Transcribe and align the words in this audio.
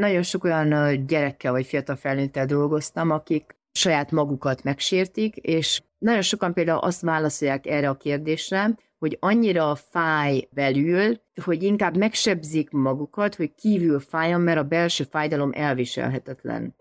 nagyon 0.00 0.22
sok 0.22 0.44
olyan 0.44 1.06
gyerekkel 1.06 1.52
vagy 1.52 1.66
fiatal 1.66 1.96
felnőttel 1.96 2.46
dolgoztam, 2.46 3.10
akik 3.10 3.56
saját 3.72 4.10
magukat 4.10 4.62
megsértik, 4.62 5.36
és 5.36 5.82
nagyon 5.98 6.22
sokan 6.22 6.52
például 6.52 6.78
azt 6.78 7.00
válaszolják 7.00 7.66
erre 7.66 7.88
a 7.88 7.96
kérdésre, 7.96 8.76
hogy 8.98 9.16
annyira 9.20 9.74
fáj 9.74 10.48
belül, 10.50 11.20
hogy 11.44 11.62
inkább 11.62 11.96
megsebzik 11.96 12.70
magukat, 12.70 13.34
hogy 13.34 13.54
kívül 13.54 14.00
fájjon, 14.00 14.40
mert 14.40 14.58
a 14.58 14.62
belső 14.62 15.04
fájdalom 15.10 15.50
elviselhetetlen. 15.54 16.74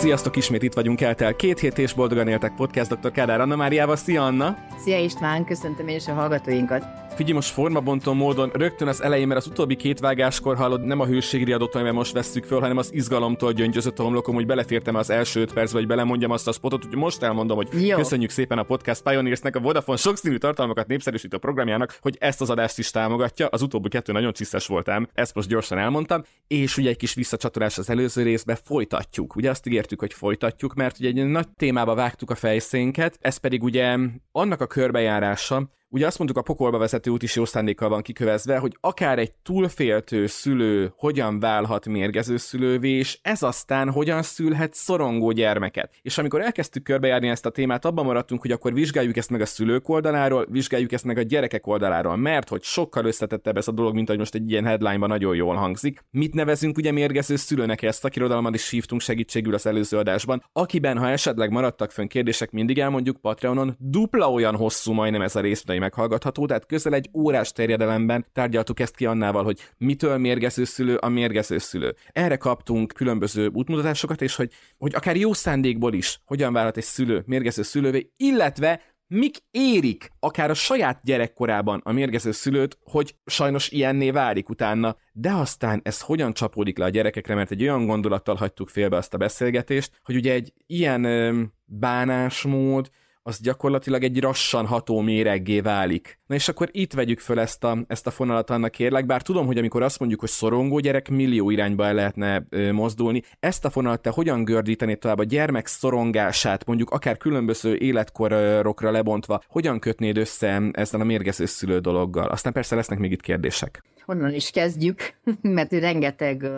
Sziasztok, 0.00 0.36
ismét 0.36 0.62
itt 0.62 0.74
vagyunk 0.74 1.00
eltel 1.00 1.36
két 1.36 1.58
hét 1.58 1.78
és 1.78 1.92
boldogan 1.92 2.28
éltek 2.28 2.54
podcast 2.54 2.98
dr. 2.98 3.10
Kádár 3.10 3.40
Anna 3.40 3.56
Máriával. 3.56 3.96
Szia 3.96 4.24
Anna! 4.24 4.56
Szia 4.78 4.98
István, 4.98 5.44
köszöntöm 5.44 5.88
én 5.88 5.96
is 5.96 6.06
a 6.06 6.12
hallgatóinkat. 6.12 6.84
Figyelj, 7.20 7.38
most 7.38 7.52
formabontó 7.52 8.12
módon 8.12 8.50
rögtön 8.52 8.88
az 8.88 9.02
elején, 9.02 9.26
mert 9.26 9.40
az 9.40 9.46
utóbbi 9.46 9.76
két 9.76 9.98
vágáskor 9.98 10.56
hallod, 10.56 10.84
nem 10.84 11.00
a 11.00 11.06
hőségriadót, 11.06 11.74
amivel 11.74 11.92
most 11.92 12.12
vesszük 12.12 12.44
föl, 12.44 12.60
hanem 12.60 12.76
az 12.76 12.94
izgalomtól 12.94 13.52
gyöngyözött 13.52 13.98
a 13.98 14.02
homlokom, 14.02 14.34
hogy 14.34 14.46
belefértem 14.46 14.94
az 14.94 15.10
első 15.10 15.40
öt 15.40 15.52
percbe, 15.52 15.78
hogy 15.78 15.86
belemondjam 15.86 16.30
azt 16.30 16.48
a 16.48 16.52
spotot, 16.52 16.84
hogy 16.84 16.96
most 16.96 17.22
elmondom, 17.22 17.56
hogy 17.56 17.86
Jó. 17.86 17.96
köszönjük 17.96 18.30
szépen 18.30 18.58
a 18.58 18.62
Podcast 18.62 19.02
Pioneersnek, 19.02 19.56
a 19.56 19.60
Vodafone 19.60 19.98
sokszínű 19.98 20.36
tartalmakat 20.36 20.86
népszerűsítő 20.86 21.38
programjának, 21.38 21.98
hogy 22.00 22.16
ezt 22.20 22.40
az 22.40 22.50
adást 22.50 22.78
is 22.78 22.90
támogatja. 22.90 23.46
Az 23.46 23.62
utóbbi 23.62 23.88
kettő 23.88 24.12
nagyon 24.12 24.32
csiszes 24.32 24.66
voltam, 24.66 25.08
ezt 25.12 25.34
most 25.34 25.48
gyorsan 25.48 25.78
elmondtam, 25.78 26.22
és 26.46 26.76
ugye 26.76 26.88
egy 26.88 26.96
kis 26.96 27.14
visszacsatolás 27.14 27.78
az 27.78 27.90
előző 27.90 28.22
részbe 28.22 28.54
folytatjuk. 28.64 29.36
Ugye 29.36 29.50
azt 29.50 29.66
ígértük, 29.66 30.00
hogy 30.00 30.12
folytatjuk, 30.12 30.74
mert 30.74 30.98
ugye 30.98 31.08
egy 31.08 31.26
nagy 31.26 31.48
témába 31.48 31.94
vágtuk 31.94 32.30
a 32.30 32.34
fejszénket, 32.34 33.18
ez 33.20 33.36
pedig 33.36 33.62
ugye 33.62 33.96
annak 34.32 34.60
a 34.60 34.66
körbejárása, 34.66 35.70
Ugye 35.92 36.06
azt 36.06 36.18
mondtuk, 36.18 36.38
a 36.38 36.42
pokolba 36.42 36.78
vezető 36.78 37.10
út 37.10 37.22
is 37.22 37.36
jó 37.36 37.44
szándékkal 37.44 37.88
van 37.88 38.02
kikövezve, 38.02 38.58
hogy 38.58 38.76
akár 38.80 39.18
egy 39.18 39.32
túlféltő 39.32 40.26
szülő 40.26 40.92
hogyan 40.96 41.40
válhat 41.40 41.86
mérgező 41.86 42.36
szülővé, 42.36 42.90
és 42.90 43.18
ez 43.22 43.42
aztán 43.42 43.90
hogyan 43.90 44.22
szülhet 44.22 44.74
szorongó 44.74 45.30
gyermeket. 45.30 45.94
És 46.02 46.18
amikor 46.18 46.40
elkezdtük 46.40 46.82
körbejárni 46.82 47.28
ezt 47.28 47.46
a 47.46 47.50
témát, 47.50 47.84
abban 47.84 48.04
maradtunk, 48.04 48.40
hogy 48.40 48.50
akkor 48.50 48.74
vizsgáljuk 48.74 49.16
ezt 49.16 49.30
meg 49.30 49.40
a 49.40 49.46
szülők 49.46 49.88
oldaláról, 49.88 50.46
vizsgáljuk 50.50 50.92
ezt 50.92 51.04
meg 51.04 51.18
a 51.18 51.22
gyerekek 51.22 51.66
oldaláról, 51.66 52.16
mert 52.16 52.48
hogy 52.48 52.62
sokkal 52.62 53.04
összetettebb 53.04 53.56
ez 53.56 53.68
a 53.68 53.72
dolog, 53.72 53.94
mint 53.94 54.08
hogy 54.08 54.18
most 54.18 54.34
egy 54.34 54.50
ilyen 54.50 54.64
headline 54.64 55.06
nagyon 55.06 55.34
jól 55.34 55.54
hangzik. 55.54 56.04
Mit 56.10 56.34
nevezünk 56.34 56.76
ugye 56.76 56.92
mérgező 56.92 57.36
szülőnek 57.36 57.82
ezt, 57.82 58.04
akirodalmat 58.04 58.54
is 58.54 58.70
hívtunk 58.70 59.00
segítségül 59.00 59.54
az 59.54 59.66
előző 59.66 59.98
adásban, 59.98 60.44
akiben, 60.52 60.98
ha 60.98 61.08
esetleg 61.08 61.50
maradtak 61.50 61.90
fönn 61.90 62.06
kérdések, 62.06 62.50
mindig 62.50 62.78
elmondjuk 62.78 63.20
Patreonon, 63.20 63.76
dupla 63.78 64.32
olyan 64.32 64.56
hosszú 64.56 64.92
majdnem 64.92 65.22
ez 65.22 65.36
a 65.36 65.40
rész, 65.40 65.64
meghallgatható, 65.80 66.46
tehát 66.46 66.66
közel 66.66 66.94
egy 66.94 67.10
órás 67.14 67.52
terjedelemben 67.52 68.26
tárgyaltuk 68.32 68.80
ezt 68.80 68.96
ki 68.96 69.06
annával, 69.06 69.44
hogy 69.44 69.60
mitől 69.78 70.18
mérgező 70.18 70.64
szülő 70.64 70.96
a 70.96 71.08
mérgező 71.08 71.58
szülő. 71.58 71.94
Erre 72.12 72.36
kaptunk 72.36 72.92
különböző 72.92 73.50
útmutatásokat, 73.52 74.22
és 74.22 74.36
hogy, 74.36 74.52
hogy 74.78 74.94
akár 74.94 75.16
jó 75.16 75.32
szándékból 75.32 75.94
is 75.94 76.20
hogyan 76.24 76.52
válhat 76.52 76.76
egy 76.76 76.84
szülő 76.84 77.22
mérgező 77.26 77.62
szülővé, 77.62 78.12
illetve 78.16 78.80
mik 79.10 79.36
érik 79.50 80.10
akár 80.18 80.50
a 80.50 80.54
saját 80.54 81.00
gyerekkorában 81.04 81.80
a 81.84 81.92
mérgező 81.92 82.32
szülőt, 82.32 82.78
hogy 82.84 83.14
sajnos 83.26 83.70
ilyenné 83.70 84.10
válik 84.10 84.48
utána, 84.48 84.96
de 85.12 85.32
aztán 85.32 85.80
ez 85.84 86.00
hogyan 86.00 86.32
csapódik 86.32 86.78
le 86.78 86.84
a 86.84 86.88
gyerekekre, 86.88 87.34
mert 87.34 87.50
egy 87.50 87.62
olyan 87.62 87.86
gondolattal 87.86 88.34
hagytuk 88.34 88.68
félbe 88.68 88.96
azt 88.96 89.14
a 89.14 89.18
beszélgetést, 89.18 90.00
hogy 90.02 90.14
ugye 90.16 90.32
egy 90.32 90.52
ilyen 90.66 91.04
ö, 91.04 91.42
bánásmód, 91.64 92.90
az 93.22 93.40
gyakorlatilag 93.40 94.04
egy 94.04 94.20
rassan 94.20 94.66
ható 94.66 95.00
méreggé 95.00 95.60
válik. 95.60 96.19
Na 96.30 96.36
és 96.36 96.48
akkor 96.48 96.68
itt 96.72 96.92
vegyük 96.92 97.18
föl 97.18 97.40
ezt 97.40 97.64
a, 97.64 97.78
ezt 97.86 98.06
a 98.06 98.10
fonalat 98.10 98.50
annak 98.50 98.70
kérlek, 98.70 99.06
bár 99.06 99.22
tudom, 99.22 99.46
hogy 99.46 99.58
amikor 99.58 99.82
azt 99.82 99.98
mondjuk, 99.98 100.20
hogy 100.20 100.28
szorongó 100.28 100.78
gyerek, 100.78 101.08
millió 101.08 101.50
irányba 101.50 101.86
el 101.86 101.94
lehetne 101.94 102.46
ö, 102.48 102.72
mozdulni, 102.72 103.22
ezt 103.40 103.64
a 103.64 103.70
fonalat 103.70 104.02
te 104.02 104.10
hogyan 104.10 104.44
gördítenéd 104.44 104.98
tovább 104.98 105.18
a 105.18 105.24
gyermek 105.24 105.66
szorongását, 105.66 106.66
mondjuk 106.66 106.90
akár 106.90 107.16
különböző 107.16 107.76
életkorokra 107.76 108.90
lebontva, 108.90 109.42
hogyan 109.48 109.78
kötnéd 109.78 110.16
össze 110.16 110.62
ezzel 110.72 111.00
a 111.00 111.04
mérgező 111.04 111.46
szülő 111.46 111.78
dologgal? 111.78 112.28
Aztán 112.28 112.52
persze 112.52 112.74
lesznek 112.74 112.98
még 112.98 113.12
itt 113.12 113.22
kérdések. 113.22 113.82
Honnan 114.04 114.34
is 114.34 114.50
kezdjük, 114.50 115.14
mert 115.42 115.72
rengeteg 115.72 116.50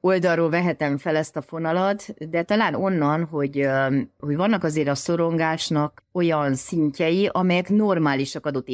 oldalról 0.00 0.50
vehetem 0.50 0.98
fel 0.98 1.16
ezt 1.16 1.36
a 1.36 1.42
fonalat, 1.42 2.14
de 2.30 2.42
talán 2.42 2.74
onnan, 2.74 3.24
hogy, 3.24 3.68
hogy 4.18 4.36
vannak 4.36 4.64
azért 4.64 4.88
a 4.88 4.94
szorongásnak 4.94 6.02
olyan 6.12 6.54
szintjei, 6.54 7.28
amelyek 7.32 7.68
normálisak 7.68 8.46
adott 8.46 8.68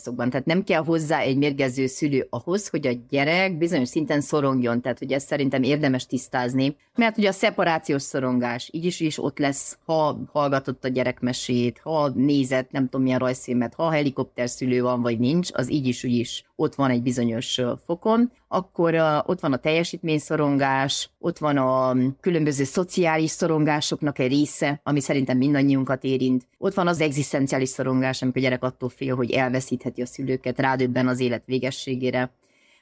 életszakaszokban. 0.00 0.30
Tehát 0.30 0.46
nem 0.46 0.64
kell 0.64 0.84
hozzá 0.84 1.20
egy 1.20 1.36
mérgező 1.36 1.86
szülő 1.86 2.26
ahhoz, 2.30 2.68
hogy 2.68 2.86
a 2.86 2.92
gyerek 3.08 3.58
bizonyos 3.58 3.88
szinten 3.88 4.20
szorongjon. 4.20 4.80
Tehát, 4.80 4.98
hogy 4.98 5.12
ezt 5.12 5.26
szerintem 5.26 5.62
érdemes 5.62 6.06
tisztázni. 6.06 6.76
Mert 6.94 7.18
ugye 7.18 7.28
a 7.28 7.32
szeparációs 7.32 8.02
szorongás 8.02 8.68
így 8.72 8.84
is, 8.84 9.00
is 9.00 9.18
ott 9.22 9.38
lesz, 9.38 9.78
ha 9.84 10.18
hallgatott 10.32 10.84
a 10.84 10.88
gyerekmesét, 10.88 11.80
ha 11.82 12.08
nézett, 12.08 12.70
nem 12.70 12.84
tudom 12.84 13.02
milyen 13.02 13.18
rajzfilmet, 13.18 13.74
ha 13.74 13.90
helikopter 13.90 14.48
szülő 14.48 14.82
van, 14.82 15.02
vagy 15.02 15.18
nincs, 15.18 15.48
az 15.52 15.70
így 15.70 15.86
is, 15.86 16.04
úgy 16.04 16.14
is 16.14 16.44
ott 16.60 16.74
van 16.74 16.90
egy 16.90 17.02
bizonyos 17.02 17.60
fokon 17.84 18.32
akkor 18.52 18.94
ott 19.26 19.40
van 19.40 19.52
a 19.52 19.56
teljesítményszorongás, 19.56 21.10
ott 21.18 21.38
van 21.38 21.56
a 21.56 21.96
különböző 22.20 22.64
szociális 22.64 23.30
szorongásoknak 23.30 24.18
egy 24.18 24.30
része, 24.30 24.80
ami 24.82 25.00
szerintem 25.00 25.36
mindannyiunkat 25.36 26.04
érint. 26.04 26.46
Ott 26.58 26.74
van 26.74 26.86
az 26.86 27.00
egzisztenciális 27.00 27.68
szorongás, 27.68 28.22
amikor 28.22 28.40
a 28.40 28.44
gyerek 28.44 28.62
attól 28.62 28.88
fél, 28.88 29.16
hogy 29.16 29.30
elveszítheti 29.30 30.02
a 30.02 30.06
szülőket, 30.06 30.58
rádöbben 30.58 31.08
az 31.08 31.20
élet 31.20 31.42
végességére. 31.46 32.30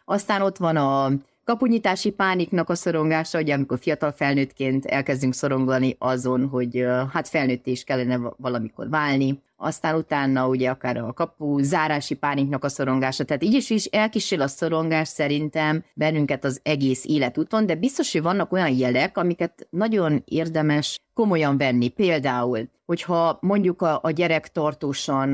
Aztán 0.05 0.43
ott 0.43 0.57
van 0.57 0.77
a 0.77 1.11
kapunyítási 1.45 2.11
pániknak 2.11 2.69
a 2.69 2.75
szorongása, 2.75 3.39
ugye 3.39 3.55
amikor 3.55 3.79
fiatal 3.79 4.13
felnőttként 4.13 4.85
elkezdünk 4.85 5.35
szorongani 5.35 5.97
azon, 5.99 6.47
hogy 6.47 6.85
hát 7.13 7.29
felnőtt 7.29 7.67
is 7.67 7.85
kellene 7.85 8.21
valamikor 8.37 8.89
válni, 8.89 9.43
aztán 9.61 9.95
utána 9.95 10.49
ugye 10.49 10.71
akár 10.71 10.97
a 10.97 11.13
kapu 11.13 11.59
zárási 11.59 12.15
pániknak 12.15 12.65
a 12.65 12.69
szorongása, 12.69 13.25
tehát 13.25 13.43
így 13.43 13.55
is, 13.55 13.71
is 13.71 13.85
elkísér 13.85 14.41
a 14.41 14.47
szorongás 14.47 15.09
szerintem 15.09 15.85
bennünket 15.95 16.45
az 16.45 16.61
egész 16.63 17.05
életúton, 17.05 17.67
de 17.67 17.75
biztos, 17.75 18.13
hogy 18.13 18.23
vannak 18.23 18.53
olyan 18.53 18.71
jelek, 18.71 19.19
amiket 19.19 19.67
nagyon 19.71 20.23
érdemes 20.25 20.99
komolyan 21.15 21.57
venni. 21.57 21.89
Például, 21.89 22.69
hogyha 22.87 23.39
mondjuk 23.41 23.83
a, 23.83 23.99
a 24.03 24.11
gyerek 24.11 24.53
tartósan 24.53 25.29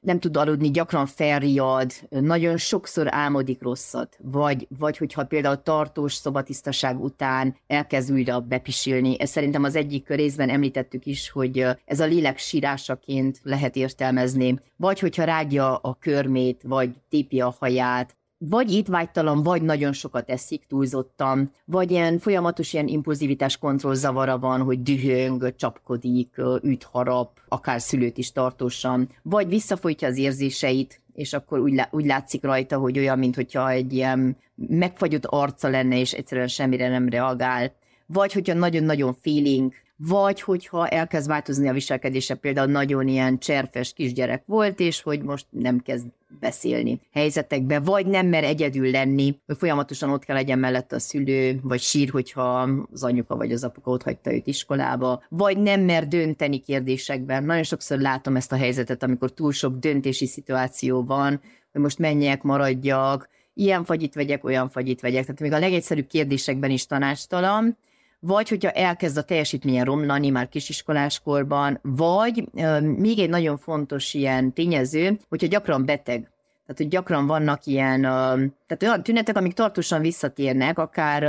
nem 0.00 0.18
tud 0.18 0.36
aludni, 0.36 0.70
gyakran 0.70 1.06
felriad, 1.06 1.92
nagyon 2.08 2.56
sokszor 2.56 3.06
álmodik 3.10 3.62
rosszat, 3.62 4.18
vagy, 4.22 4.66
vagy 4.78 4.96
hogyha 4.96 5.24
például 5.24 5.62
tartós 5.62 6.14
szobatisztaság 6.14 7.00
után 7.00 7.56
elkezd 7.66 8.12
újra 8.12 8.40
bepisilni. 8.40 9.20
Ez 9.20 9.30
szerintem 9.30 9.64
az 9.64 9.76
egyik 9.76 10.08
részben 10.08 10.48
említettük 10.48 11.06
is, 11.06 11.30
hogy 11.30 11.66
ez 11.84 12.00
a 12.00 12.04
lélek 12.04 12.38
sírásaként 12.38 13.40
lehet 13.42 13.55
értelmezni, 13.76 14.60
vagy 14.76 14.98
hogyha 14.98 15.24
rágja 15.24 15.76
a 15.76 15.96
körmét, 16.00 16.62
vagy 16.64 16.90
tépi 17.08 17.40
a 17.40 17.54
haját, 17.58 18.16
vagy 18.38 18.72
étvágytalan, 18.72 19.42
vagy 19.42 19.62
nagyon 19.62 19.92
sokat 19.92 20.30
eszik 20.30 20.64
túlzottan, 20.68 21.52
vagy 21.64 21.90
ilyen 21.90 22.18
folyamatos 22.18 22.72
ilyen 22.72 22.88
impulzivitás 22.88 23.58
kontrollzavara 23.58 24.38
van, 24.38 24.62
hogy 24.62 24.82
dühöng, 24.82 25.54
csapkodik, 25.56 26.34
üt, 26.62 26.82
harap, 26.82 27.40
akár 27.48 27.80
szülőt 27.80 28.18
is 28.18 28.32
tartósan, 28.32 29.08
vagy 29.22 29.48
visszafolytja 29.48 30.08
az 30.08 30.18
érzéseit, 30.18 31.00
és 31.12 31.32
akkor 31.32 31.58
úgy, 31.58 31.74
lá- 31.74 31.94
úgy 31.94 32.06
látszik 32.06 32.42
rajta, 32.42 32.78
hogy 32.78 32.98
olyan, 32.98 33.18
mintha 33.18 33.70
egy 33.70 33.92
ilyen 33.92 34.36
megfagyott 34.54 35.26
arca 35.26 35.68
lenne, 35.68 35.98
és 35.98 36.12
egyszerűen 36.12 36.48
semmire 36.48 36.88
nem 36.88 37.08
reagál. 37.08 37.72
Vagy 38.06 38.32
hogyha 38.32 38.54
nagyon-nagyon 38.54 39.14
feeling, 39.20 39.72
vagy 39.96 40.40
hogyha 40.40 40.88
elkezd 40.88 41.28
változni 41.28 41.68
a 41.68 41.72
viselkedése, 41.72 42.34
például 42.34 42.70
nagyon 42.70 43.08
ilyen 43.08 43.38
cserfes 43.38 43.92
kisgyerek 43.92 44.42
volt, 44.46 44.80
és 44.80 45.02
hogy 45.02 45.22
most 45.22 45.46
nem 45.50 45.78
kezd 45.78 46.06
beszélni 46.40 47.00
helyzetekbe, 47.12 47.80
vagy 47.80 48.06
nem 48.06 48.26
mer 48.26 48.44
egyedül 48.44 48.90
lenni, 48.90 49.38
hogy 49.46 49.56
folyamatosan 49.56 50.10
ott 50.10 50.24
kell 50.24 50.36
legyen 50.36 50.58
mellett 50.58 50.92
a 50.92 50.98
szülő, 50.98 51.58
vagy 51.62 51.80
sír, 51.80 52.10
hogyha 52.10 52.68
az 52.92 53.04
anyuka 53.04 53.36
vagy 53.36 53.52
az 53.52 53.64
apuka 53.64 53.90
ott 53.90 54.02
hagyta 54.02 54.34
őt 54.34 54.46
iskolába, 54.46 55.22
vagy 55.28 55.58
nem 55.58 55.80
mer 55.80 56.08
dönteni 56.08 56.58
kérdésekben. 56.58 57.44
Nagyon 57.44 57.62
sokszor 57.62 57.98
látom 57.98 58.36
ezt 58.36 58.52
a 58.52 58.56
helyzetet, 58.56 59.02
amikor 59.02 59.32
túl 59.32 59.52
sok 59.52 59.78
döntési 59.78 60.26
szituáció 60.26 61.04
van, 61.04 61.40
hogy 61.72 61.80
most 61.80 61.98
menjek, 61.98 62.42
maradjak, 62.42 63.28
ilyen 63.54 63.84
fagyit 63.84 64.14
vegyek, 64.14 64.44
olyan 64.44 64.68
fagyit 64.68 65.00
vegyek. 65.00 65.22
Tehát 65.22 65.40
még 65.40 65.52
a 65.52 65.58
legegyszerűbb 65.58 66.06
kérdésekben 66.06 66.70
is 66.70 66.86
tanácstalan, 66.86 67.76
vagy 68.20 68.48
hogyha 68.48 68.70
elkezd 68.70 69.16
a 69.16 69.22
teljesítménye 69.22 69.84
romlani 69.84 70.30
már 70.30 70.48
kisiskoláskorban, 70.48 71.78
vagy 71.82 72.44
még 72.80 73.18
egy 73.18 73.28
nagyon 73.28 73.56
fontos 73.56 74.14
ilyen 74.14 74.52
tényező, 74.52 75.18
hogyha 75.28 75.46
gyakran 75.46 75.84
beteg, 75.84 76.30
tehát, 76.66 76.82
hogy 76.82 76.88
gyakran 76.88 77.26
vannak 77.26 77.66
ilyen, 77.66 78.00
tehát 78.00 78.82
olyan 78.82 79.02
tünetek, 79.02 79.36
amik 79.36 79.52
tartósan 79.52 80.00
visszatérnek, 80.00 80.78
akár 80.78 81.22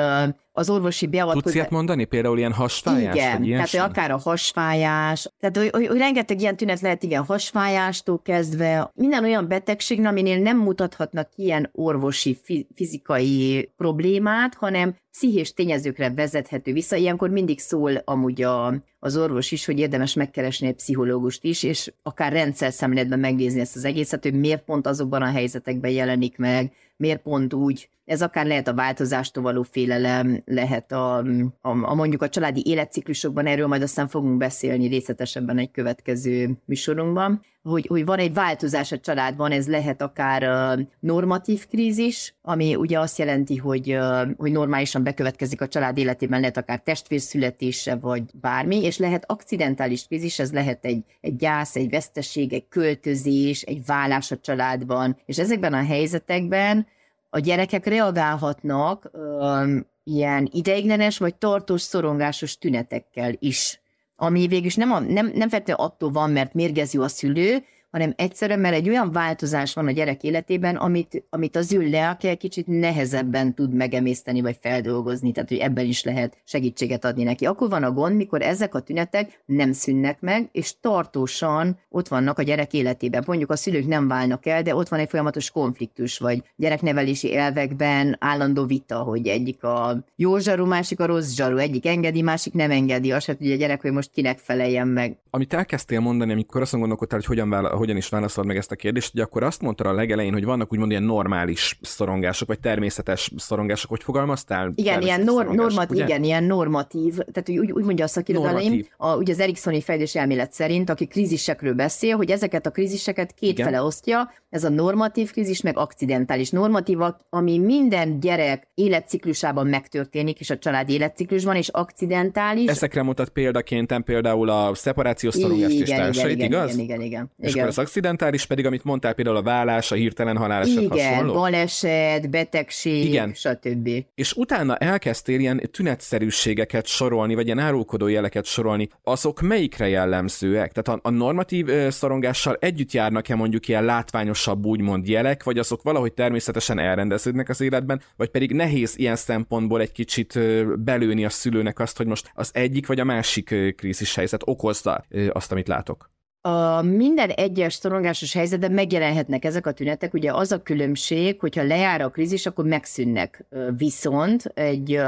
az 0.58 0.70
orvosi 0.70 1.08
beavatkozás... 1.08 1.44
Tudsz 1.44 1.56
ilyet 1.56 1.70
mondani? 1.70 2.06
Például 2.06 2.38
ilyen 2.38 2.54
hasfájás? 2.54 3.16
Igen, 3.16 3.44
ilyen 3.44 3.66
tehát 3.66 3.90
akár 3.90 4.12
a 4.12 4.18
hasfájás, 4.18 5.32
tehát 5.40 5.58
hogy, 5.58 5.70
hogy, 5.70 5.88
hogy 5.88 5.98
rengeteg 5.98 6.42
ilyen 6.42 6.58
tünet 6.58 6.82
lehet, 6.82 7.04
igen, 7.04 7.24
hasfájástól 7.24 8.22
kezdve, 8.22 8.92
minden 8.96 9.24
olyan 9.24 9.48
betegség, 9.48 10.06
aminél 10.06 10.40
nem 10.40 10.58
mutathatnak 10.58 11.30
ilyen 11.36 11.70
orvosi, 11.72 12.38
fizikai 12.76 13.70
problémát, 13.78 14.56
hanem 14.56 14.96
pszichés 15.12 15.54
tényezőkre 15.54 16.14
vezethető 16.14 16.74
vissza. 16.74 16.96
Ilyenkor 16.96 17.30
mindig 17.30 17.60
szól 17.60 17.96
amúgy 18.06 18.42
a, 18.42 18.74
az 19.00 19.18
orvos 19.18 19.52
is, 19.52 19.66
hogy 19.66 19.80
érdemes 19.80 20.14
megkeresni 20.14 20.68
egy 20.68 20.76
pszichológust 20.76 21.44
is, 21.44 21.64
és 21.64 21.94
akár 22.04 22.32
rendszer 22.32 22.74
szemléletben 22.74 23.20
megnézni 23.20 23.60
ezt 23.60 23.76
az 23.76 23.86
egészet, 23.86 24.24
hogy 24.24 24.34
miért 24.34 24.64
pont 24.64 24.88
azokban 24.88 25.22
a 25.22 25.32
helyzetekben 25.32 25.92
jelenik 25.92 26.38
meg, 26.38 26.72
miért 26.96 27.22
pont 27.22 27.54
úgy. 27.54 27.90
Ez 28.08 28.22
akár 28.22 28.46
lehet 28.46 28.68
a 28.68 28.74
változástól 28.74 29.44
való 29.44 29.62
félelem, 29.62 30.42
lehet 30.46 30.92
a, 30.92 31.18
a, 31.62 31.70
a 31.70 31.96
mondjuk 31.96 32.22
a 32.22 32.30
családi 32.30 32.64
életciklusokban, 32.66 33.46
erről 33.46 33.68
majd 33.68 33.82
aztán 33.82 34.08
fogunk 34.08 34.38
beszélni 34.38 34.88
részletesebben 34.88 35.58
egy 35.58 35.72
következő 35.72 36.58
műsorunkban, 36.66 37.42
hogy, 37.64 37.88
hogy 37.88 38.06
van 38.06 38.20
egy 38.20 38.34
változás 38.34 38.92
a 38.92 39.00
családban, 39.00 39.52
ez 39.52 39.68
lehet 39.68 40.02
akár 40.02 40.78
normatív 41.00 41.68
krízis, 41.68 42.36
ami 42.42 42.76
ugye 42.76 43.00
azt 43.00 43.18
jelenti, 43.18 43.56
hogy, 43.56 43.98
hogy 44.38 44.52
normálisan 44.52 45.04
bekövetkezik 45.04 45.62
a 45.62 45.68
család 45.68 45.98
életében, 45.98 46.40
lehet 46.40 46.58
akár 46.58 46.80
testvérszületése, 46.80 47.96
vagy 47.96 48.24
bármi, 48.42 48.84
és 48.84 48.98
lehet 48.98 49.32
akcidentális 49.32 50.06
krízis, 50.06 50.40
ez 50.40 50.52
lehet 50.52 50.86
egy, 50.86 51.04
egy 51.22 51.36
gyász, 51.36 51.76
egy 51.76 51.90
veszteség, 51.90 52.54
egy 52.54 52.68
költözés, 52.68 53.62
egy 53.62 53.86
vállás 53.86 54.32
a 54.32 54.38
családban, 54.38 55.18
és 55.26 55.38
ezekben 55.38 55.74
a 55.74 55.86
helyzetekben 55.86 56.88
a 57.30 57.40
gyerekek 57.40 57.86
reagálhatnak 57.86 59.10
um, 59.14 59.86
ilyen 60.04 60.50
ideiglenes 60.52 61.18
vagy 61.18 61.36
tartós 61.36 61.82
szorongásos 61.82 62.58
tünetekkel 62.58 63.34
is, 63.40 63.82
ami 64.16 64.48
végül 64.48 64.66
is 64.66 64.76
nem, 64.76 64.92
a, 64.92 65.00
nem, 65.00 65.32
nem 65.34 65.50
feltétlenül 65.50 65.86
attól 65.86 66.12
van, 66.12 66.32
mert 66.32 66.54
mérgező 66.54 67.02
a 67.02 67.08
szülő, 67.08 67.64
hanem 67.92 68.14
egyszerűen, 68.16 68.60
mert 68.60 68.76
egy 68.76 68.90
olyan 68.90 69.12
változás 69.12 69.74
van 69.74 69.88
a 69.88 69.92
gyerek 69.92 70.24
életében, 70.24 70.76
amit, 70.76 71.24
amit 71.30 71.56
az 71.56 71.74
ő 71.74 71.90
lelke 71.90 72.36
kicsit 72.36 72.68
nehezebben 72.68 73.54
tud 73.54 73.74
megemészteni 73.74 74.42
vagy 74.42 74.58
feldolgozni, 74.62 75.32
tehát 75.32 75.50
hogy 75.50 75.58
ebben 75.58 75.86
is 75.86 76.04
lehet 76.04 76.38
segítséget 76.44 77.06
adni 77.06 77.24
neki. 77.24 77.46
Akkor 77.46 77.70
van 77.70 77.84
a 77.84 77.92
gond, 77.92 78.16
mikor 78.16 78.42
ezek 78.42 78.76
a 78.76 78.80
tünetek 78.80 79.42
nem 79.46 79.72
szűnnek 79.72 80.22
meg, 80.22 80.50
és 80.52 80.80
tartósan 80.80 81.80
ott 81.90 82.08
vannak 82.08 82.40
a 82.40 82.44
gyerek 82.44 82.74
életében. 82.74 83.24
Mondjuk 83.28 83.52
a 83.52 83.56
szülők 83.56 83.88
nem 83.88 84.08
válnak 84.08 84.46
el, 84.46 84.62
de 84.64 84.76
ott 84.76 84.90
van 84.90 85.00
egy 85.00 85.10
folyamatos 85.10 85.52
konfliktus, 85.52 86.18
vagy 86.18 86.44
gyereknevelési 86.56 87.36
elvekben 87.36 88.16
állandó 88.20 88.66
vita, 88.66 88.98
hogy 88.98 89.28
egyik 89.28 89.64
a 89.64 90.04
jó 90.16 90.38
zsaru, 90.38 90.66
másik 90.66 91.00
a 91.00 91.06
rossz 91.06 91.34
zsaru, 91.36 91.58
egyik 91.58 91.86
engedi, 91.86 92.22
másik 92.22 92.54
nem 92.54 92.72
engedi, 92.72 93.12
azt 93.12 93.26
hogy 93.26 93.52
a 93.52 93.56
gyerek, 93.56 93.82
hogy 93.82 93.92
most 93.92 94.12
kinek 94.12 94.38
feleljen 94.38 94.88
meg. 94.88 95.18
Amit 95.30 95.54
elkezdtél 95.54 96.00
mondani, 96.00 96.32
amikor 96.32 96.62
azt 96.62 96.72
gondolkodtál, 96.72 97.20
hogy 97.20 97.28
hogyan 97.28 97.50
vála, 97.50 97.77
hogyan 97.78 97.98
is 97.98 98.10
válaszolod 98.10 98.48
meg 98.48 98.58
ezt 98.58 98.72
a 98.72 98.76
kérdést, 98.76 99.12
hogy 99.12 99.22
akkor 99.22 99.44
azt 99.44 99.62
mondtad 99.62 99.88
a 99.88 99.94
legelején, 99.94 100.34
hogy 100.34 100.46
vannak 100.46 100.72
úgymond 100.72 100.92
ilyen 100.92 101.04
normális 101.04 101.80
szorongások, 101.82 102.48
vagy 102.48 102.60
természetes 102.60 103.32
szorongások, 103.36 103.90
hogy 103.90 104.04
fogalmaztál? 104.04 104.72
Igen, 104.76 105.02
ilyen 105.02 105.22
nor- 105.22 105.56
normatív, 105.56 105.98
igen, 105.98 106.24
ilyen 106.24 106.44
normatív, 106.44 107.18
tehát 107.18 107.50
úgy, 107.50 107.72
úgy 107.72 107.84
mondja 107.84 108.06
a 108.06 108.08
szakirodalom, 108.08 108.86
a, 108.98 109.16
ugye 109.16 109.34
az 109.34 109.40
Eriksoni 109.40 109.82
fejlődés 109.82 110.16
elmélet 110.16 110.52
szerint, 110.52 110.90
aki 110.90 111.08
krízisekről 111.08 111.74
beszél, 111.74 112.16
hogy 112.16 112.32
ezeket 112.32 112.66
a 112.66 112.72
kríziseket 112.72 113.34
kétfele 113.34 113.82
osztja, 113.82 114.32
ez 114.50 114.64
a 114.64 114.70
normatív 114.70 115.32
krízis, 115.32 115.62
meg 115.62 115.78
akcidentális. 115.78 116.50
Normatív, 116.50 116.98
ami 117.30 117.58
minden 117.58 118.20
gyerek 118.20 118.68
életciklusában 118.74 119.68
megtörténik, 119.68 120.40
és 120.40 120.50
a 120.50 120.58
család 120.58 120.90
életciklusban, 120.90 121.56
és 121.56 121.68
akcidentális. 121.68 122.70
Ezekre 122.70 123.04
mutat 123.04 123.30
példaként 123.30 124.02
például 124.04 124.50
a 124.50 124.76
szeparációs 124.76 125.34
szorongást 125.34 125.80
és 125.80 125.90
társait, 125.90 126.36
igen, 126.36 126.46
igaz? 126.46 126.74
Igen, 126.74 126.86
igen, 126.86 127.02
igen. 127.02 127.32
És 127.38 127.52
igen. 127.52 127.67
Akkor 127.68 127.84
az 127.84 127.90
akcidentális 127.90 128.46
pedig, 128.46 128.66
amit 128.66 128.84
mondtál, 128.84 129.14
például 129.14 129.36
a 129.36 129.42
vállás, 129.42 129.92
a 129.92 129.96
hirtelen 129.96 130.38
halál 130.38 130.66
Igen, 130.68 130.90
hasonló? 130.90 131.34
baleset, 131.34 132.30
betegség, 132.30 133.06
Igen. 133.06 133.34
stb. 133.34 133.90
És 134.16 134.34
utána 134.34 134.76
elkezdtél 134.76 135.40
ilyen 135.40 135.62
tünetszerűségeket 135.72 136.86
sorolni, 136.86 137.36
vagy 137.36 137.46
ilyen 137.46 137.60
árulkodó 137.60 138.08
jeleket 138.08 138.46
sorolni. 138.46 138.90
Azok 139.04 139.42
melyikre 139.42 139.88
jellemzőek? 139.88 140.72
Tehát 140.72 141.00
a, 141.04 141.08
a 141.08 141.12
normatív 141.12 141.68
szorongással 141.90 142.58
együtt 142.60 142.92
járnak-e 142.92 143.36
mondjuk 143.36 143.68
ilyen 143.68 143.86
látványosabb 143.86 144.66
úgymond 144.66 145.08
jelek, 145.08 145.44
vagy 145.44 145.58
azok 145.58 145.82
valahogy 145.84 146.14
természetesen 146.14 146.80
elrendeződnek 146.80 147.50
az 147.50 147.62
életben, 147.62 148.02
vagy 148.16 148.30
pedig 148.30 148.52
nehéz 148.52 148.98
ilyen 148.98 149.16
szempontból 149.16 149.82
egy 149.82 149.92
kicsit 149.92 150.40
belőni 150.80 151.26
a 151.26 151.30
szülőnek 151.30 151.80
azt, 151.80 151.98
hogy 151.98 152.08
most 152.08 152.32
az 152.34 152.50
egyik 152.54 152.88
vagy 152.88 153.00
a 153.00 153.04
másik 153.04 153.56
krízis 153.76 154.16
helyzet 154.16 154.42
okozza 154.46 155.06
azt, 155.32 155.52
amit 155.52 155.68
látok? 155.68 156.16
A 156.42 156.82
minden 156.82 157.30
egyes 157.30 157.74
szorongásos 157.74 158.34
helyzetben 158.34 158.72
megjelenhetnek 158.72 159.46
ezek 159.46 159.68
a 159.68 159.72
tünetek. 159.72 160.14
Ugye 160.14 160.34
az 160.34 160.52
a 160.52 160.62
különbség, 160.62 161.40
hogyha 161.40 161.64
lejár 161.64 162.02
a 162.02 162.10
krízis, 162.10 162.46
akkor 162.46 162.66
megszűnnek. 162.66 163.46
Viszont 163.78 164.46
egy 164.46 165.00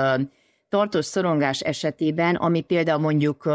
tartós 0.70 1.06
szorongás 1.06 1.60
esetében, 1.62 2.36
ami 2.36 2.62
például 2.62 3.00
mondjuk 3.00 3.50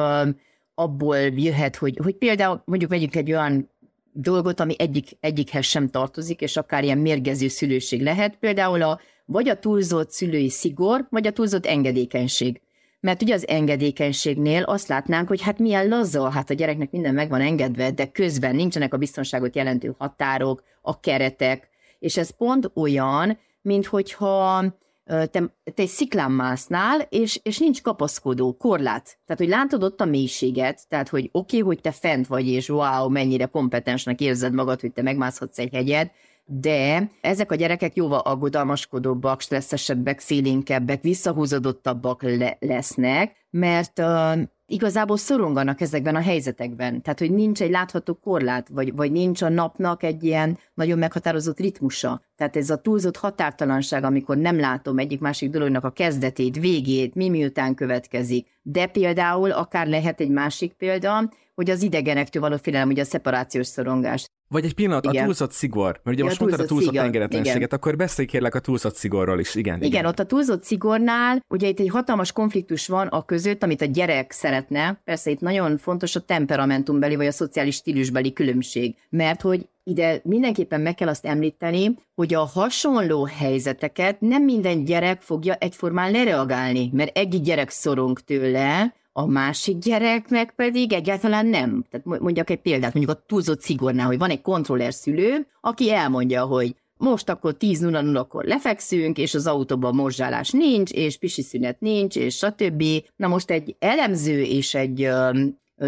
abból 0.74 1.16
jöhet, 1.16 1.76
hogy, 1.76 1.98
hogy 2.02 2.14
például 2.14 2.62
mondjuk 2.64 2.90
vegyünk 2.90 3.16
egy 3.16 3.32
olyan 3.32 3.70
dolgot, 4.12 4.60
ami 4.60 4.74
egyik, 4.78 5.08
egyikhez 5.20 5.64
sem 5.64 5.88
tartozik, 5.88 6.40
és 6.40 6.56
akár 6.56 6.84
ilyen 6.84 6.98
mérgező 6.98 7.48
szülőség 7.48 8.02
lehet, 8.02 8.36
például 8.36 8.82
a, 8.82 9.00
vagy 9.24 9.48
a 9.48 9.58
túlzott 9.58 10.10
szülői 10.10 10.50
szigor, 10.50 11.06
vagy 11.10 11.26
a 11.26 11.32
túlzott 11.32 11.66
engedékenység. 11.66 12.60
Mert 13.04 13.22
ugye 13.22 13.34
az 13.34 13.48
engedékenységnél 13.48 14.62
azt 14.62 14.88
látnánk, 14.88 15.28
hogy 15.28 15.42
hát 15.42 15.58
milyen 15.58 15.88
laza, 15.88 16.30
hát 16.30 16.50
a 16.50 16.54
gyereknek 16.54 16.90
minden 16.90 17.14
meg 17.14 17.28
van 17.28 17.40
engedve, 17.40 17.90
de 17.90 18.06
közben 18.06 18.54
nincsenek 18.54 18.94
a 18.94 18.96
biztonságot 18.96 19.56
jelentő 19.56 19.94
határok, 19.98 20.62
a 20.82 21.00
keretek, 21.00 21.68
és 21.98 22.16
ez 22.16 22.36
pont 22.36 22.70
olyan, 22.74 23.38
mint 23.62 23.86
hogyha 23.86 24.64
te, 25.04 25.28
te 25.28 25.52
egy 25.74 25.88
sziklán 25.88 26.30
másznál, 26.30 27.00
és, 27.08 27.40
és 27.42 27.58
nincs 27.58 27.82
kapaszkodó 27.82 28.56
korlát. 28.56 29.18
Tehát, 29.26 29.42
hogy 29.42 29.48
látod 29.48 29.82
ott 29.82 30.00
a 30.00 30.04
mélységet, 30.04 30.88
tehát, 30.88 31.08
hogy 31.08 31.28
oké, 31.32 31.56
okay, 31.56 31.68
hogy 31.68 31.80
te 31.80 31.90
fent 31.90 32.26
vagy, 32.26 32.48
és 32.48 32.68
wow, 32.68 33.08
mennyire 33.08 33.46
kompetensnek 33.46 34.20
érzed 34.20 34.52
magad, 34.52 34.80
hogy 34.80 34.92
te 34.92 35.02
megmászhatsz 35.02 35.58
egy 35.58 35.72
hegyet, 35.72 36.12
de 36.44 37.10
ezek 37.20 37.50
a 37.52 37.54
gyerekek 37.54 37.96
jóval 37.96 38.18
aggodalmaskodóbbak, 38.18 39.40
stresszesebbek, 39.40 40.20
félénkebbek, 40.20 41.02
visszahúzódottabbak 41.02 42.22
le- 42.22 42.56
lesznek, 42.60 43.46
mert 43.50 43.98
uh, 43.98 44.42
igazából 44.66 45.16
szoronganak 45.16 45.80
ezekben 45.80 46.14
a 46.14 46.20
helyzetekben. 46.20 47.02
Tehát, 47.02 47.18
hogy 47.18 47.30
nincs 47.30 47.62
egy 47.62 47.70
látható 47.70 48.14
korlát, 48.14 48.68
vagy, 48.68 48.94
vagy 48.94 49.12
nincs 49.12 49.42
a 49.42 49.48
napnak 49.48 50.02
egy 50.02 50.24
ilyen 50.24 50.58
nagyon 50.74 50.98
meghatározott 50.98 51.58
ritmusa. 51.58 52.22
Tehát 52.36 52.56
ez 52.56 52.70
a 52.70 52.80
túlzott 52.80 53.16
határtalanság, 53.16 54.04
amikor 54.04 54.36
nem 54.36 54.58
látom 54.58 54.98
egyik-másik 54.98 55.50
dolognak 55.50 55.84
a 55.84 55.90
kezdetét, 55.90 56.58
végét, 56.58 57.14
mi 57.14 57.28
miután 57.28 57.74
következik. 57.74 58.46
De 58.62 58.86
például 58.86 59.50
akár 59.50 59.86
lehet 59.86 60.20
egy 60.20 60.30
másik 60.30 60.72
példa, 60.72 61.30
hogy 61.54 61.70
az 61.70 61.82
idegenektől 61.82 62.42
való 62.42 62.56
félelem, 62.56 62.88
ugye 62.88 63.02
a 63.02 63.04
szeparációs 63.04 63.66
szorongás. 63.66 64.28
Vagy 64.54 64.64
egy 64.64 64.74
pillanat, 64.74 65.04
igen. 65.04 65.22
a 65.22 65.24
túlzott 65.24 65.52
szigor. 65.52 66.00
Mert 66.02 66.06
ugye 66.06 66.18
ja, 66.18 66.24
most 66.24 66.40
mondtad 66.40 66.60
a 66.60 66.64
túlzott 66.64 66.96
engedetlenséget, 66.96 67.72
akkor 67.72 67.96
beszélj 67.96 68.28
kérlek 68.28 68.54
a 68.54 68.58
túlzott 68.58 68.94
szigorról 68.94 69.40
is. 69.40 69.54
Igen, 69.54 69.76
igen, 69.76 69.88
igen, 69.88 70.06
ott 70.06 70.18
a 70.18 70.24
túlzott 70.24 70.62
szigornál, 70.62 71.44
ugye 71.48 71.68
itt 71.68 71.80
egy 71.80 71.88
hatalmas 71.88 72.32
konfliktus 72.32 72.88
van 72.88 73.06
a 73.06 73.24
között, 73.24 73.62
amit 73.62 73.80
a 73.80 73.84
gyerek 73.84 74.32
szeretne. 74.32 75.00
Persze 75.04 75.30
itt 75.30 75.40
nagyon 75.40 75.78
fontos 75.78 76.16
a 76.16 76.20
temperamentumbeli 76.20 77.16
vagy 77.16 77.26
a 77.26 77.32
szociális 77.32 77.74
stílusbeli 77.74 78.32
különbség. 78.32 78.94
Mert 79.08 79.40
hogy 79.40 79.68
ide 79.84 80.20
mindenképpen 80.24 80.80
meg 80.80 80.94
kell 80.94 81.08
azt 81.08 81.26
említeni, 81.26 81.94
hogy 82.14 82.34
a 82.34 82.44
hasonló 82.44 83.24
helyzeteket 83.38 84.20
nem 84.20 84.42
minden 84.42 84.84
gyerek 84.84 85.20
fogja 85.20 85.54
egyformán 85.54 86.10
lereagálni, 86.10 86.90
mert 86.92 87.16
egyik 87.16 87.42
gyerek 87.42 87.70
szorong 87.70 88.20
tőle, 88.20 88.94
a 89.16 89.26
másik 89.26 89.78
gyerek 89.78 90.28
meg 90.28 90.54
pedig 90.54 90.92
egyáltalán 90.92 91.46
nem. 91.46 91.84
Tehát 91.90 92.20
mondjak 92.20 92.50
egy 92.50 92.60
példát, 92.60 92.94
mondjuk 92.94 93.16
a 93.16 93.22
túlzott 93.26 93.60
szigornál, 93.60 94.06
hogy 94.06 94.18
van 94.18 94.30
egy 94.30 94.42
kontroller 94.42 94.94
szülő, 94.94 95.46
aki 95.60 95.92
elmondja, 95.92 96.44
hogy 96.44 96.74
most 96.96 97.28
akkor 97.28 97.56
10.00-kor 97.58 98.44
lefekszünk, 98.44 99.18
és 99.18 99.34
az 99.34 99.46
autóban 99.46 99.94
morzsálás 99.94 100.50
nincs, 100.50 100.90
és 100.90 101.18
pisi 101.18 101.42
szünet 101.42 101.80
nincs, 101.80 102.16
és 102.16 102.36
stb. 102.36 102.84
Na 103.16 103.28
most 103.28 103.50
egy 103.50 103.76
elemző 103.78 104.42
és 104.42 104.74
egy 104.74 105.08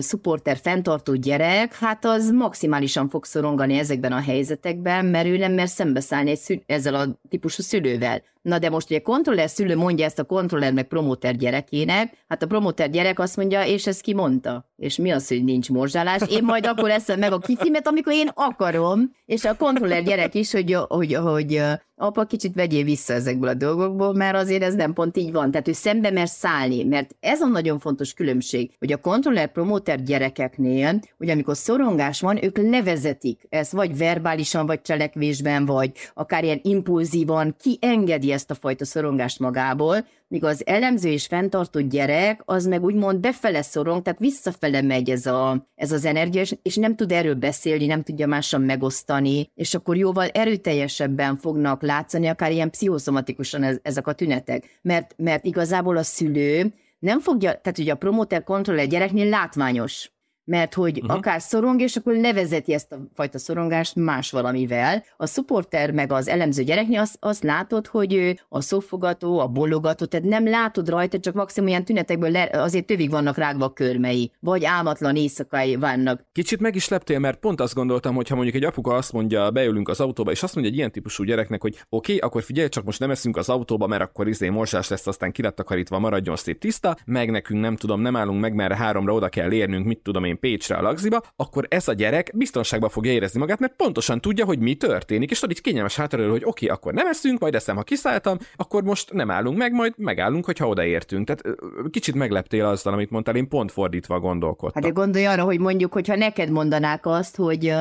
supporter 0.01 0.57
fenntartó 0.57 1.15
gyerek, 1.15 1.75
hát 1.75 2.05
az 2.05 2.31
maximálisan 2.31 3.09
fog 3.09 3.25
szorongani 3.25 3.79
ezekben 3.79 4.13
a 4.13 4.21
helyzetekben, 4.21 5.05
mert 5.05 5.27
ő 5.27 5.37
nem 5.37 5.53
mer 5.53 5.69
szembeszállni 5.69 6.31
egy 6.31 6.39
szü- 6.39 6.63
ezzel 6.67 6.95
a 6.95 7.19
típusú 7.29 7.63
szülővel. 7.63 8.23
Na 8.47 8.59
de 8.59 8.71
most 8.71 8.91
ugye 8.91 9.01
kontroller 9.01 9.51
szülő 9.51 9.77
mondja 9.77 10.05
ezt 10.05 10.19
a 10.19 10.25
kontroller 10.25 10.73
meg 10.73 10.85
promóter 10.85 11.37
gyerekének, 11.37 12.25
hát 12.29 12.43
a 12.43 12.47
promóter 12.47 12.91
gyerek 12.91 13.19
azt 13.19 13.37
mondja, 13.37 13.65
és 13.65 13.87
ezt 13.87 14.01
ki 14.01 14.15
mondta? 14.15 14.71
És 14.77 14.97
mi 14.97 15.11
az, 15.11 15.29
hogy 15.29 15.45
nincs 15.45 15.71
morzsálás? 15.71 16.23
Én 16.29 16.45
majd 16.45 16.67
akkor 16.67 16.91
eszem 16.91 17.19
meg 17.19 17.33
a 17.33 17.39
kicimet, 17.39 17.87
amikor 17.87 18.13
én 18.13 18.31
akarom, 18.35 19.15
és 19.25 19.45
a 19.45 19.57
kontroller 19.57 20.03
gyerek 20.03 20.35
is, 20.35 20.53
hogy, 20.53 20.77
hogy, 20.89 21.15
hogy 21.15 21.63
apa, 21.99 22.25
kicsit 22.25 22.55
vegyél 22.55 22.85
vissza 22.85 23.13
ezekből 23.13 23.49
a 23.49 23.55
dolgokból, 23.55 24.15
mert 24.15 24.37
azért 24.37 24.63
ez 24.63 24.75
nem 24.75 24.93
pont 24.93 25.17
így 25.17 25.33
van. 25.33 25.51
Tehát 25.51 25.69
ő 25.69 25.73
szembe 25.73 26.11
mer 26.11 26.29
szállni, 26.29 26.85
mert 26.85 27.17
ez 27.21 27.41
a 27.41 27.47
nagyon 27.47 27.79
fontos 27.79 28.15
különbség, 28.15 28.71
hogy 28.79 28.93
a 28.93 28.97
kontroller 28.97 29.53
promóter 29.53 30.03
gyerekeknél, 30.03 31.01
hogy 31.19 31.31
amikor 31.31 31.57
szorongás 31.57 32.21
van, 32.21 32.45
ők 32.45 32.59
levezetik 32.59 33.47
ezt, 33.49 33.73
vagy 33.73 33.97
verbálisan, 33.97 34.67
vagy 34.67 34.83
cselekvésben, 34.83 35.65
vagy 35.65 35.91
akár 36.15 36.45
ilyen 36.45 36.61
impulzívan 36.63 37.57
kiengedi 37.61 38.33
ezt 38.37 38.51
a 38.51 38.55
fajta 38.55 38.85
szorongást 38.85 39.39
magából, 39.39 40.07
míg 40.29 40.45
az 40.45 40.67
elemző 40.67 41.09
és 41.09 41.27
fenntartó 41.27 41.81
gyerek 41.81 42.43
az 42.45 42.67
meg 42.67 42.85
úgymond 42.85 43.21
befele 43.21 43.63
szorong, 43.63 44.03
tehát 44.03 44.19
visszafele 44.19 44.83
megy 44.83 45.11
ez, 45.11 45.27
a, 45.27 45.69
ez 45.75 45.93
az 45.93 46.05
energia, 46.05 46.43
és 46.63 46.77
nem 46.77 46.97
tud 46.97 47.13
erről 47.13 47.35
beszélni, 47.35 47.87
nem 47.87 48.03
tudja 48.03 48.27
mással 48.27 48.61
megosztani, 48.61 49.51
és 49.55 49.75
akkor 49.75 49.97
jóval 49.97 50.29
erőteljesebben 50.29 51.37
fognak 51.37 51.83
látszani, 51.83 52.27
akár 52.27 52.53
ilyen 52.53 52.71
pszichoszomatikusan 52.71 53.63
ez, 53.63 53.79
ezek 53.83 54.07
a 54.07 54.13
tünetek. 54.13 54.79
Mert, 54.83 55.15
mert 55.17 55.45
igazából 55.45 55.97
a 55.97 56.03
szülő 56.03 56.75
nem 56.99 57.21
fogja, 57.21 57.61
tehát 57.61 57.79
ugye 57.79 57.93
a 57.93 57.97
promoter 57.97 58.45
kontroller 58.45 58.87
gyereknél 58.87 59.29
látványos, 59.29 60.11
mert 60.47 60.75
hogy 60.75 60.99
uh-huh. 60.99 61.17
akár 61.17 61.41
szorong, 61.41 61.81
és 61.81 61.97
akkor 61.97 62.15
levezeti 62.15 62.73
ezt 62.73 62.93
a 62.93 62.99
fajta 63.15 63.39
szorongást 63.39 63.95
más 63.95 64.31
valamivel. 64.31 65.05
A 65.17 65.27
supporter 65.27 65.91
meg 65.91 66.13
az 66.13 66.29
elemző 66.29 66.63
gyereknél 66.63 67.01
azt, 67.01 67.17
azt 67.21 67.43
látod, 67.43 67.87
hogy 67.87 68.41
a 68.49 68.61
szófogató, 68.61 69.39
a 69.39 69.47
bologató, 69.47 70.05
tehát 70.05 70.27
nem 70.27 70.49
látod 70.49 70.89
rajta, 70.89 71.19
csak 71.19 71.35
maximum 71.35 71.69
ilyen 71.69 71.85
tünetekből 71.85 72.31
le, 72.31 72.51
azért 72.53 72.87
tövig 72.87 73.11
vannak 73.11 73.37
rágva 73.37 73.65
a 73.65 73.73
körmei, 73.73 74.33
vagy 74.41 74.65
álmatlan 74.65 75.17
éjszakai 75.17 75.77
vannak. 75.77 76.25
Kicsit 76.33 76.61
meg 76.61 76.75
is 76.75 76.89
leptél, 76.89 77.19
mert 77.19 77.39
pont 77.39 77.61
azt 77.61 77.75
gondoltam, 77.75 78.15
hogy 78.15 78.29
ha 78.29 78.35
mondjuk 78.35 78.57
egy 78.57 78.65
apuka 78.65 78.95
azt 78.95 79.13
mondja, 79.13 79.51
beülünk 79.51 79.89
az 79.89 80.01
autóba, 80.01 80.31
és 80.31 80.43
azt 80.43 80.55
mondja 80.55 80.73
egy 80.73 80.79
ilyen 80.79 80.93
típusú 80.93 81.25
gyereknek, 81.25 81.63
hogy 81.63 81.75
oké, 81.89 82.15
okay, 82.15 82.19
akkor 82.29 82.43
figyelj, 82.43 82.69
csak 82.69 82.85
most 82.85 83.01
nem 83.01 83.11
eszünk 83.11 83.37
az 83.37 83.49
autóba, 83.49 83.87
mert 83.87 84.03
akkor 84.03 84.29
izé 84.29 84.49
morsás 84.49 84.89
lesz, 84.89 85.07
aztán 85.07 85.33
kiletakarítva 85.33 85.99
maradjon 85.99 86.37
szép 86.37 86.61
tiszta, 86.61 86.97
meg 87.05 87.31
nekünk 87.31 87.61
nem 87.61 87.77
tudom, 87.77 88.01
nem 88.01 88.17
állunk 88.17 88.41
meg, 88.41 88.55
mert 88.55 88.75
háromra 88.75 89.13
oda 89.13 89.29
kell 89.29 89.53
érnünk, 89.53 89.87
mit 89.87 89.99
tudom 89.99 90.25
én, 90.25 90.36
én 90.37 90.51
Pécsre 90.51 90.77
a 90.77 90.83
lagziba, 90.83 91.21
akkor 91.37 91.67
ez 91.69 91.89
a 91.89 91.93
gyerek 91.93 92.31
biztonságban 92.35 92.91
fogja 92.91 93.13
érezni 93.13 93.41
magát, 93.41 93.59
mert 93.59 93.77
pontosan 93.77 94.21
tudja, 94.21 94.45
hogy 94.45 94.59
mi 94.59 94.75
történik, 94.75 95.31
és 95.31 95.39
tudod, 95.39 95.57
így 95.57 95.63
kényelmes 95.63 95.97
hátulról, 95.97 96.31
hogy 96.31 96.45
oké, 96.45 96.65
okay, 96.65 96.77
akkor 96.77 96.93
nem 96.93 97.07
eszünk, 97.07 97.41
majd 97.41 97.55
eszem, 97.55 97.77
ha 97.77 97.83
kiszálltam, 97.83 98.39
akkor 98.57 98.83
most 98.83 99.13
nem 99.13 99.31
állunk 99.31 99.59
meg, 99.59 99.73
majd 99.73 99.93
megállunk, 99.97 100.45
hogyha 100.45 100.69
odaértünk. 100.69 101.27
Tehát 101.27 101.59
kicsit 101.91 102.15
megleptél 102.15 102.65
azzal, 102.65 102.93
amit 102.93 103.11
mondtál, 103.11 103.37
én 103.37 103.49
pont 103.49 103.73
fordítva 103.73 104.21
gondolkodtam. 104.21 104.83
Hát 104.83 104.93
gondolj 104.93 105.25
arra, 105.27 105.45
hogy 105.45 105.59
mondjuk, 105.59 105.93
hogyha 105.93 106.17
neked 106.17 106.51
mondanák 106.51 107.07
azt, 107.07 107.37
hogy 107.37 107.73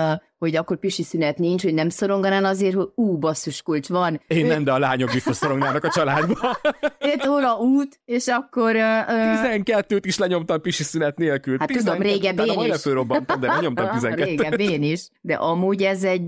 hogy 0.45 0.55
akkor 0.55 0.77
pisi 0.77 1.03
szünet 1.03 1.37
nincs, 1.37 1.63
hogy 1.63 1.73
nem 1.73 1.89
szoronganál 1.89 2.45
azért, 2.45 2.75
hogy 2.75 2.87
ú, 2.95 3.17
basszus 3.17 3.61
kulcs 3.61 3.87
van. 3.87 4.21
Én 4.27 4.45
nem, 4.45 4.63
de 4.63 4.71
a 4.71 4.79
lányok 4.79 5.11
biztos 5.11 5.35
szorongnának 5.35 5.83
a 5.83 5.89
családba. 5.89 6.57
5 6.99 7.27
óra 7.35 7.57
út, 7.57 7.99
és 8.05 8.27
akkor... 8.27 8.75
Uh, 8.75 8.81
12-t 9.55 10.01
is 10.01 10.17
lenyomtam 10.17 10.61
pisi 10.61 10.83
szünet 10.83 11.17
nélkül. 11.17 11.57
Hát 11.59 11.71
tudom, 11.71 12.01
régebben 12.11 12.47
én 12.47 12.73
is. 12.73 12.81
de 13.39 13.47
lenyomtam 13.47 13.91
12 13.91 14.23
Régebben 14.23 14.83
is. 14.83 15.07
De 15.21 15.33
amúgy 15.33 15.83
ez 15.83 16.03
egy... 16.03 16.27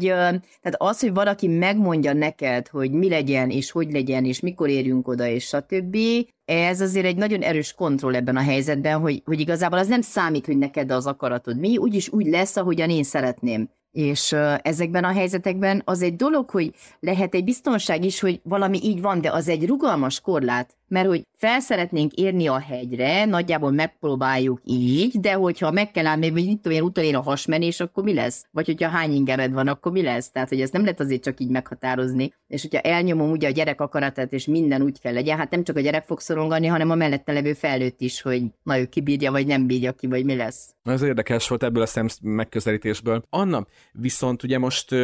Tehát 0.61 0.75
az, 0.77 0.99
hogy 0.99 1.13
valaki 1.13 1.47
megmondja 1.47 2.13
neked, 2.13 2.67
hogy 2.67 2.91
mi 2.91 3.09
legyen, 3.09 3.49
és 3.49 3.71
hogy 3.71 3.91
legyen, 3.91 4.25
és 4.25 4.39
mikor 4.39 4.69
érjünk 4.69 5.07
oda, 5.07 5.27
és 5.27 5.45
stb., 5.45 5.97
ez 6.45 6.81
azért 6.81 7.05
egy 7.05 7.15
nagyon 7.15 7.41
erős 7.41 7.73
kontroll 7.73 8.15
ebben 8.15 8.35
a 8.35 8.41
helyzetben, 8.41 8.99
hogy, 8.99 9.21
hogy 9.25 9.39
igazából 9.39 9.79
az 9.79 9.87
nem 9.87 10.01
számít, 10.01 10.45
hogy 10.45 10.57
neked 10.57 10.91
az 10.91 11.05
akaratod 11.05 11.59
mi, 11.59 11.77
úgyis 11.77 12.09
úgy 12.09 12.25
lesz, 12.25 12.55
ahogyan 12.55 12.89
én 12.89 13.03
szeretném. 13.03 13.69
És 13.91 14.35
ezekben 14.61 15.03
a 15.03 15.11
helyzetekben 15.11 15.81
az 15.85 16.01
egy 16.01 16.15
dolog, 16.15 16.49
hogy 16.49 16.73
lehet 16.99 17.33
egy 17.33 17.43
biztonság 17.43 18.03
is, 18.03 18.19
hogy 18.19 18.39
valami 18.43 18.79
így 18.83 19.01
van, 19.01 19.21
de 19.21 19.31
az 19.31 19.47
egy 19.47 19.65
rugalmas 19.65 20.21
korlát. 20.21 20.75
Mert 20.87 21.07
hogy 21.07 21.23
fel 21.33 21.59
szeretnénk 21.59 22.13
érni 22.13 22.47
a 22.47 22.59
hegyre, 22.59 23.25
nagyjából 23.25 23.71
megpróbáljuk 23.71 24.61
így, 24.63 25.19
de 25.19 25.33
hogyha 25.33 25.71
meg 25.71 25.91
kell 25.91 26.05
állni, 26.05 26.29
vagy 26.29 26.45
mit 26.45 26.59
tudom 26.59 26.77
én, 26.77 26.83
utolén 26.83 27.15
a 27.15 27.21
hasmenés, 27.21 27.79
akkor 27.79 28.03
mi 28.03 28.13
lesz? 28.13 28.45
Vagy 28.51 28.65
hogyha 28.65 28.89
hány 28.89 29.13
ingered 29.13 29.53
van, 29.53 29.67
akkor 29.67 29.91
mi 29.91 30.01
lesz? 30.01 30.31
Tehát, 30.31 30.49
hogy 30.49 30.61
ezt 30.61 30.73
nem 30.73 30.81
lehet 30.81 30.99
azért 30.99 31.23
csak 31.23 31.39
így 31.39 31.49
meghatározni. 31.49 32.33
És 32.47 32.61
hogyha 32.61 32.79
elnyomom 32.79 33.31
ugye 33.31 33.47
a 33.47 33.51
gyerek 33.51 33.81
akaratát, 33.81 34.33
és 34.33 34.45
minden 34.45 34.81
úgy 34.81 34.99
kell 34.99 35.13
legyen, 35.13 35.37
hát 35.37 35.51
nem 35.51 35.63
csak 35.63 35.75
a 35.75 35.79
gyerek 35.79 36.05
fog 36.05 36.19
szorongani, 36.19 36.67
hanem 36.67 36.89
a 36.89 36.95
mellette 36.95 37.31
levő 37.31 37.53
felnőtt 37.53 38.01
is, 38.01 38.21
hogy 38.21 38.43
na 38.63 38.79
ő 38.79 38.85
kibírja, 38.85 39.31
vagy 39.31 39.47
nem 39.47 39.67
bírja 39.67 39.91
ki, 39.93 40.07
vagy 40.07 40.25
mi 40.25 40.35
lesz. 40.35 40.75
Ez 40.83 41.01
érdekes 41.01 41.47
volt 41.47 41.63
ebből 41.63 41.81
a 41.81 41.85
szemsz 41.85 42.19
megközelítésből. 42.21 43.23
Anna, 43.29 43.65
viszont 43.91 44.43
ugye 44.43 44.57
most 44.57 44.95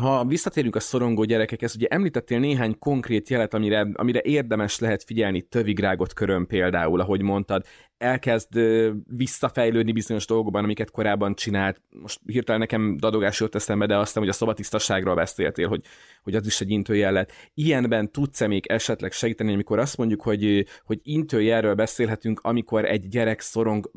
ha 0.00 0.24
visszatérünk 0.24 0.76
a 0.76 0.80
szorongó 0.80 1.24
gyerekekhez, 1.24 1.74
ugye 1.74 1.86
említettél 1.86 2.38
néhány 2.38 2.78
konkrét 2.78 3.28
jelet, 3.28 3.54
amire, 3.54 3.88
amire 3.92 4.20
érdemes 4.22 4.78
lehet 4.78 5.02
figyelni, 5.02 5.42
tövigrágot 5.42 6.12
körön 6.12 6.46
például, 6.46 7.00
ahogy 7.00 7.22
mondtad, 7.22 7.64
elkezd 8.02 8.60
visszafejlődni 9.06 9.92
bizonyos 9.92 10.26
dolgokban, 10.26 10.64
amiket 10.64 10.90
korábban 10.90 11.34
csinált. 11.34 11.80
Most 11.90 12.20
hirtelen 12.26 12.60
nekem 12.60 12.96
dadogás 12.96 13.40
jött 13.40 13.54
eszembe, 13.54 13.86
de 13.86 13.96
aztán, 13.96 14.22
hogy 14.22 14.32
a 14.32 14.36
szobatisztaságról 14.36 15.14
beszéltél, 15.14 15.68
hogy, 15.68 15.84
hogy 16.22 16.34
az 16.34 16.46
is 16.46 16.60
egy 16.60 16.70
intőjellet. 16.70 17.32
Ilyenben 17.54 18.10
tudsz-e 18.10 18.46
még 18.46 18.66
esetleg 18.66 19.12
segíteni, 19.12 19.52
amikor 19.52 19.78
azt 19.78 19.96
mondjuk, 19.96 20.22
hogy, 20.22 20.66
hogy 20.84 21.00
intőjelről 21.02 21.74
beszélhetünk, 21.74 22.40
amikor 22.40 22.84
egy 22.84 23.08
gyerek 23.08 23.40
szorong. 23.40 23.90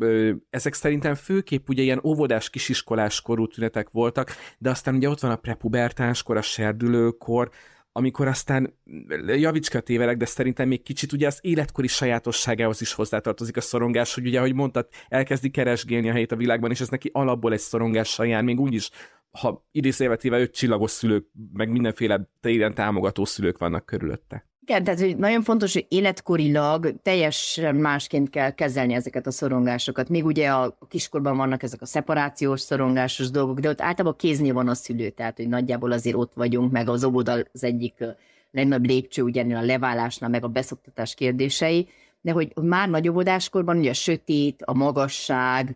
Ezek 0.50 0.74
szerintem 0.74 1.16
főképp 1.16 1.70
ugye 1.70 1.82
ilyen 1.82 2.02
óvodás 2.04 2.50
kisiskolás 2.50 3.22
korú 3.22 3.48
tünetek 3.48 3.90
voltak, 3.90 4.32
de 4.58 4.70
aztán 4.70 4.96
ugye 4.96 5.10
ott 5.10 5.20
van 5.20 5.32
a 5.32 5.36
prepubertánskor, 5.36 6.38
a 6.38 6.42
serdülőkor, 6.42 7.50
amikor 7.98 8.28
aztán 8.28 8.80
javicska 9.26 9.80
tévelek, 9.80 10.18
de 10.18 10.26
szerintem 10.26 10.68
még 10.68 10.84
kicsit 10.84 11.12
ugye 11.12 11.28
az 11.28 11.40
életkori 11.42 11.88
sajátosságához 11.88 12.82
is 12.82 12.94
hozzátartozik 12.94 13.58
a 13.58 13.62
szorongás, 13.62 14.14
hogy 14.14 14.26
ugye, 14.26 14.38
ahogy 14.38 14.54
mondtad, 14.54 14.88
elkezdi 15.08 15.50
keresgélni 15.50 16.10
a 16.10 16.12
helyét 16.12 16.32
a 16.32 16.36
világban, 16.36 16.72
és 16.72 16.82
ez 16.82 16.90
neki 16.90 17.10
alapból 17.14 17.54
egy 17.54 17.60
szorongás 17.60 18.10
saján, 18.10 18.44
még 18.44 18.60
úgyis, 18.60 18.90
ha 19.32 19.66
idézélvetével 19.72 20.42
öt 20.42 20.56
csillagos 20.56 20.92
szülők, 20.92 21.28
meg 21.54 21.70
mindenféle 21.70 22.30
téren 22.42 22.74
támogató 22.74 23.26
szülők 23.26 23.58
vannak 23.58 23.86
körülötte. 23.86 24.48
Igen, 24.68 24.84
tehát 24.84 25.00
hogy 25.00 25.18
nagyon 25.18 25.42
fontos, 25.42 25.74
hogy 25.74 25.86
életkorilag 25.90 26.96
teljesen 27.02 27.76
másként 27.76 28.30
kell 28.30 28.52
kezelni 28.52 28.94
ezeket 28.94 29.28
a 29.28 29.32
szorongásokat. 29.32 30.10
Még 30.10 30.26
ugye 30.26 30.50
a 30.50 30.78
kiskorban 30.90 31.38
vannak 31.38 31.64
ezek 31.64 31.82
a 31.82 31.86
szeparációs 31.86 32.62
szorongásos 32.62 33.30
dolgok, 33.30 33.60
de 33.60 33.70
ott 33.70 33.82
általában 33.82 34.18
kéznél 34.18 34.54
van 34.54 34.68
a 34.68 34.74
szülő, 34.74 35.10
tehát 35.10 35.36
hogy 35.36 35.48
nagyjából 35.48 35.92
azért 35.92 36.16
ott 36.16 36.32
vagyunk, 36.34 36.72
meg 36.72 36.90
az 36.90 37.04
óvoda 37.04 37.32
az 37.54 37.64
egyik 37.64 37.94
legnagyobb 38.52 38.86
lépcső, 38.86 39.22
ugye 39.22 39.56
a 39.56 39.62
leválásnál, 39.62 40.30
meg 40.30 40.44
a 40.44 40.48
beszoktatás 40.48 41.14
kérdései, 41.14 41.88
de 42.22 42.32
hogy 42.32 42.54
már 42.62 42.90
nagy 42.90 43.10
óvodáskorban 43.10 43.78
ugye 43.78 43.90
a 43.90 43.94
sötét, 43.94 44.62
a 44.66 44.74
magasság, 44.74 45.76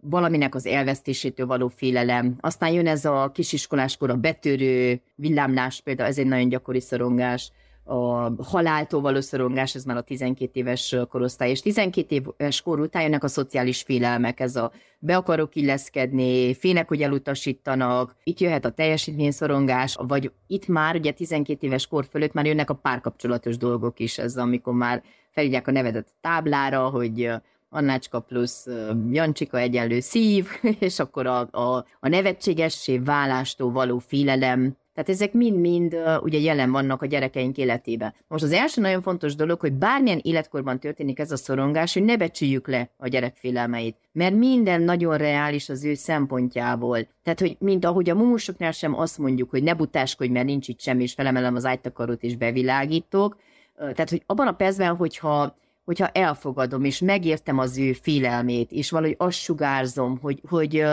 valaminek 0.00 0.54
az 0.54 0.66
elvesztésétől 0.66 1.46
való 1.46 1.68
félelem. 1.68 2.36
Aztán 2.40 2.72
jön 2.72 2.86
ez 2.86 3.04
a 3.04 3.30
kisiskoláskor 3.34 4.10
a 4.10 4.16
betörő 4.16 5.00
villámlás, 5.14 5.80
például 5.80 6.08
ez 6.08 6.18
egy 6.18 6.26
nagyon 6.26 6.48
gyakori 6.48 6.80
szorongás, 6.80 7.52
a 7.88 8.30
haláltól 8.42 9.00
való 9.00 9.20
szorongás, 9.20 9.74
ez 9.74 9.84
már 9.84 9.96
a 9.96 10.02
12 10.02 10.50
éves 10.52 10.96
korosztály, 11.08 11.50
és 11.50 11.60
12 11.60 12.34
éves 12.36 12.62
kor 12.62 12.80
után 12.80 13.02
jönnek 13.02 13.24
a 13.24 13.28
szociális 13.28 13.82
félelmek, 13.82 14.40
ez 14.40 14.56
a 14.56 14.72
be 14.98 15.16
akarok 15.16 15.54
illeszkedni, 15.54 16.54
félnek, 16.54 16.88
hogy 16.88 17.02
elutasítanak, 17.02 18.16
itt 18.24 18.40
jöhet 18.40 18.64
a 18.64 18.70
teljesítményszorongás, 18.70 19.96
vagy 20.00 20.32
itt 20.46 20.66
már 20.66 20.94
ugye 20.94 21.12
12 21.12 21.66
éves 21.66 21.86
kor 21.86 22.06
fölött 22.10 22.32
már 22.32 22.46
jönnek 22.46 22.70
a 22.70 22.74
párkapcsolatos 22.74 23.56
dolgok 23.56 23.98
is, 23.98 24.18
ez 24.18 24.36
amikor 24.36 24.74
már 24.74 25.02
felírják 25.30 25.66
a 25.66 25.70
nevedet 25.70 26.08
a 26.08 26.18
táblára, 26.20 26.88
hogy 26.88 27.30
Annácska 27.68 28.20
plusz 28.20 28.66
Jancsika 29.10 29.58
egyenlő 29.58 30.00
szív, 30.00 30.46
és 30.78 30.98
akkor 30.98 31.26
a, 31.26 31.48
a, 31.50 31.86
a 32.00 32.08
nevetségessé 32.08 32.98
válástól 32.98 33.72
való 33.72 33.98
félelem, 33.98 34.76
tehát 34.98 35.12
ezek 35.12 35.32
mind-mind 35.32 35.94
uh, 35.94 36.22
ugye 36.22 36.38
jelen 36.38 36.70
vannak 36.70 37.02
a 37.02 37.06
gyerekeink 37.06 37.56
életében. 37.56 38.14
Most 38.28 38.44
az 38.44 38.52
első 38.52 38.80
nagyon 38.80 39.02
fontos 39.02 39.34
dolog, 39.34 39.60
hogy 39.60 39.72
bármilyen 39.72 40.20
életkorban 40.22 40.80
történik 40.80 41.18
ez 41.18 41.32
a 41.32 41.36
szorongás, 41.36 41.92
hogy 41.92 42.02
ne 42.02 42.16
becsüljük 42.16 42.68
le 42.68 42.90
a 42.96 43.08
gyerek 43.08 43.36
félelmeit, 43.36 43.96
mert 44.12 44.34
minden 44.34 44.82
nagyon 44.82 45.16
reális 45.16 45.68
az 45.68 45.84
ő 45.84 45.94
szempontjából. 45.94 47.08
Tehát, 47.22 47.40
hogy 47.40 47.56
mint 47.58 47.84
ahogy 47.84 48.10
a 48.10 48.14
mumusoknál 48.14 48.72
sem 48.72 48.98
azt 48.98 49.18
mondjuk, 49.18 49.50
hogy 49.50 49.62
ne 49.62 49.74
butáskodj, 49.74 50.30
mert 50.30 50.46
nincs 50.46 50.68
itt 50.68 50.80
semmi, 50.80 51.02
és 51.02 51.12
felemelem 51.12 51.54
az 51.54 51.64
ágytakarót 51.64 52.22
és 52.22 52.36
bevilágítok. 52.36 53.36
Tehát, 53.76 54.10
hogy 54.10 54.22
abban 54.26 54.46
a 54.46 54.52
percben, 54.52 54.96
hogyha 54.96 55.56
hogyha 55.88 56.08
elfogadom, 56.08 56.84
és 56.84 56.98
megértem 56.98 57.58
az 57.58 57.78
ő 57.78 57.92
félelmét, 57.92 58.72
és 58.72 58.90
valahogy 58.90 59.14
azt 59.18 59.38
sugárzom, 59.38 60.18
hogy, 60.22 60.40
hogy 60.48 60.84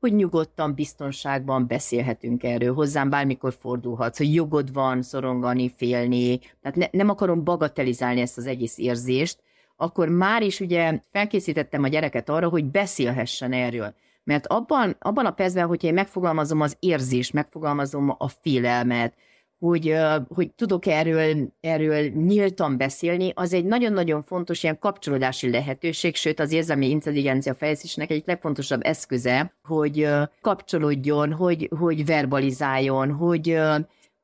hogy 0.00 0.14
nyugodtan, 0.14 0.74
biztonságban 0.74 1.66
beszélhetünk 1.66 2.42
erről, 2.42 2.74
hozzám 2.74 3.10
bármikor 3.10 3.54
fordulhatsz, 3.60 4.18
hogy 4.18 4.34
jogod 4.34 4.72
van 4.72 5.02
szorongani, 5.02 5.72
félni, 5.76 6.38
tehát 6.38 6.76
ne, 6.76 6.86
nem 6.90 7.08
akarom 7.08 7.44
bagatelizálni 7.44 8.20
ezt 8.20 8.38
az 8.38 8.46
egész 8.46 8.78
érzést, 8.78 9.38
akkor 9.76 10.08
már 10.08 10.42
is 10.42 10.60
ugye 10.60 11.00
felkészítettem 11.12 11.82
a 11.82 11.88
gyereket 11.88 12.28
arra, 12.28 12.48
hogy 12.48 12.64
beszélhessen 12.64 13.52
erről. 13.52 13.94
Mert 14.24 14.46
abban, 14.46 14.96
abban 14.98 15.26
a 15.26 15.30
percben, 15.30 15.66
hogyha 15.66 15.88
én 15.88 15.94
megfogalmazom 15.94 16.60
az 16.60 16.76
érzést, 16.80 17.32
megfogalmazom 17.32 18.14
a 18.18 18.28
félelmet, 18.28 19.14
hogy, 19.58 19.96
hogy 20.28 20.50
tudok 20.50 20.86
erről, 20.86 21.52
erről 21.60 22.08
nyíltan 22.08 22.76
beszélni, 22.76 23.32
az 23.34 23.52
egy 23.52 23.64
nagyon-nagyon 23.64 24.22
fontos 24.22 24.62
ilyen 24.62 24.78
kapcsolódási 24.78 25.50
lehetőség, 25.50 26.16
sőt 26.16 26.40
az 26.40 26.52
érzelmi 26.52 26.88
intelligencia 26.88 27.54
fejlesztésnek 27.54 28.10
egyik 28.10 28.26
legfontosabb 28.26 28.80
eszköze, 28.84 29.54
hogy 29.62 30.08
kapcsolódjon, 30.40 31.32
hogy, 31.32 31.70
hogy 31.78 32.06
verbalizáljon, 32.06 33.12
hogy, 33.12 33.58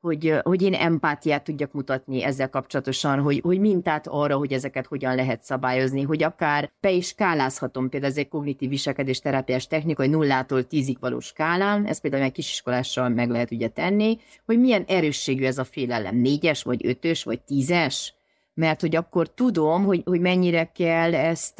hogy, 0.05 0.33
hogy 0.43 0.61
én 0.61 0.73
empátiát 0.73 1.43
tudjak 1.43 1.71
mutatni 1.71 2.23
ezzel 2.23 2.49
kapcsolatosan, 2.49 3.19
hogy, 3.19 3.41
hogy 3.43 3.59
mintát 3.59 4.07
arra, 4.07 4.37
hogy 4.37 4.53
ezeket 4.53 4.85
hogyan 4.85 5.15
lehet 5.15 5.43
szabályozni, 5.43 6.01
hogy 6.01 6.23
akár 6.23 6.71
be 6.79 6.91
is 6.91 7.07
skálázhatom, 7.07 7.89
például 7.89 8.11
ez 8.11 8.17
egy 8.17 8.27
kognitív 8.27 8.69
viselkedés 8.69 9.19
terápiás 9.19 9.67
technika, 9.67 10.01
hogy 10.01 10.11
nullától 10.11 10.67
tízig 10.67 10.97
való 10.99 11.19
skálán, 11.19 11.85
ezt 11.85 12.01
például 12.01 12.23
egy 12.23 12.31
kisiskolással 12.31 13.09
meg 13.09 13.29
lehet 13.29 13.51
ugye 13.51 13.67
tenni, 13.67 14.17
hogy 14.45 14.59
milyen 14.59 14.83
erősségű 14.87 15.45
ez 15.45 15.57
a 15.57 15.63
félelem, 15.63 16.15
négyes, 16.15 16.63
vagy 16.63 16.85
ötös, 16.85 17.23
vagy 17.23 17.41
tízes, 17.41 18.13
mert 18.53 18.81
hogy 18.81 18.95
akkor 18.95 19.33
tudom, 19.33 19.83
hogy, 19.83 20.01
hogy 20.05 20.19
mennyire 20.19 20.71
kell 20.75 21.15
ezt, 21.15 21.59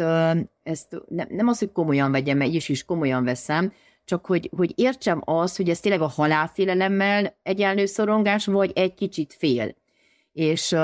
ezt 0.63 1.01
nem, 1.07 1.27
nem 1.29 1.47
az, 1.47 1.59
hogy 1.59 1.71
komolyan 1.71 2.11
vegyem, 2.11 2.37
mert 2.37 2.53
is, 2.53 2.69
is 2.69 2.85
komolyan 2.85 3.23
veszem, 3.23 3.73
csak 4.05 4.25
hogy, 4.25 4.49
hogy 4.57 4.71
értsem 4.75 5.21
azt, 5.25 5.57
hogy 5.57 5.69
ez 5.69 5.79
tényleg 5.79 6.01
a 6.01 6.07
halálfélelemmel 6.15 7.37
egyenlő 7.43 7.85
szorongás, 7.85 8.45
vagy 8.45 8.71
egy 8.75 8.93
kicsit 8.93 9.35
fél. 9.37 9.75
És 10.31 10.75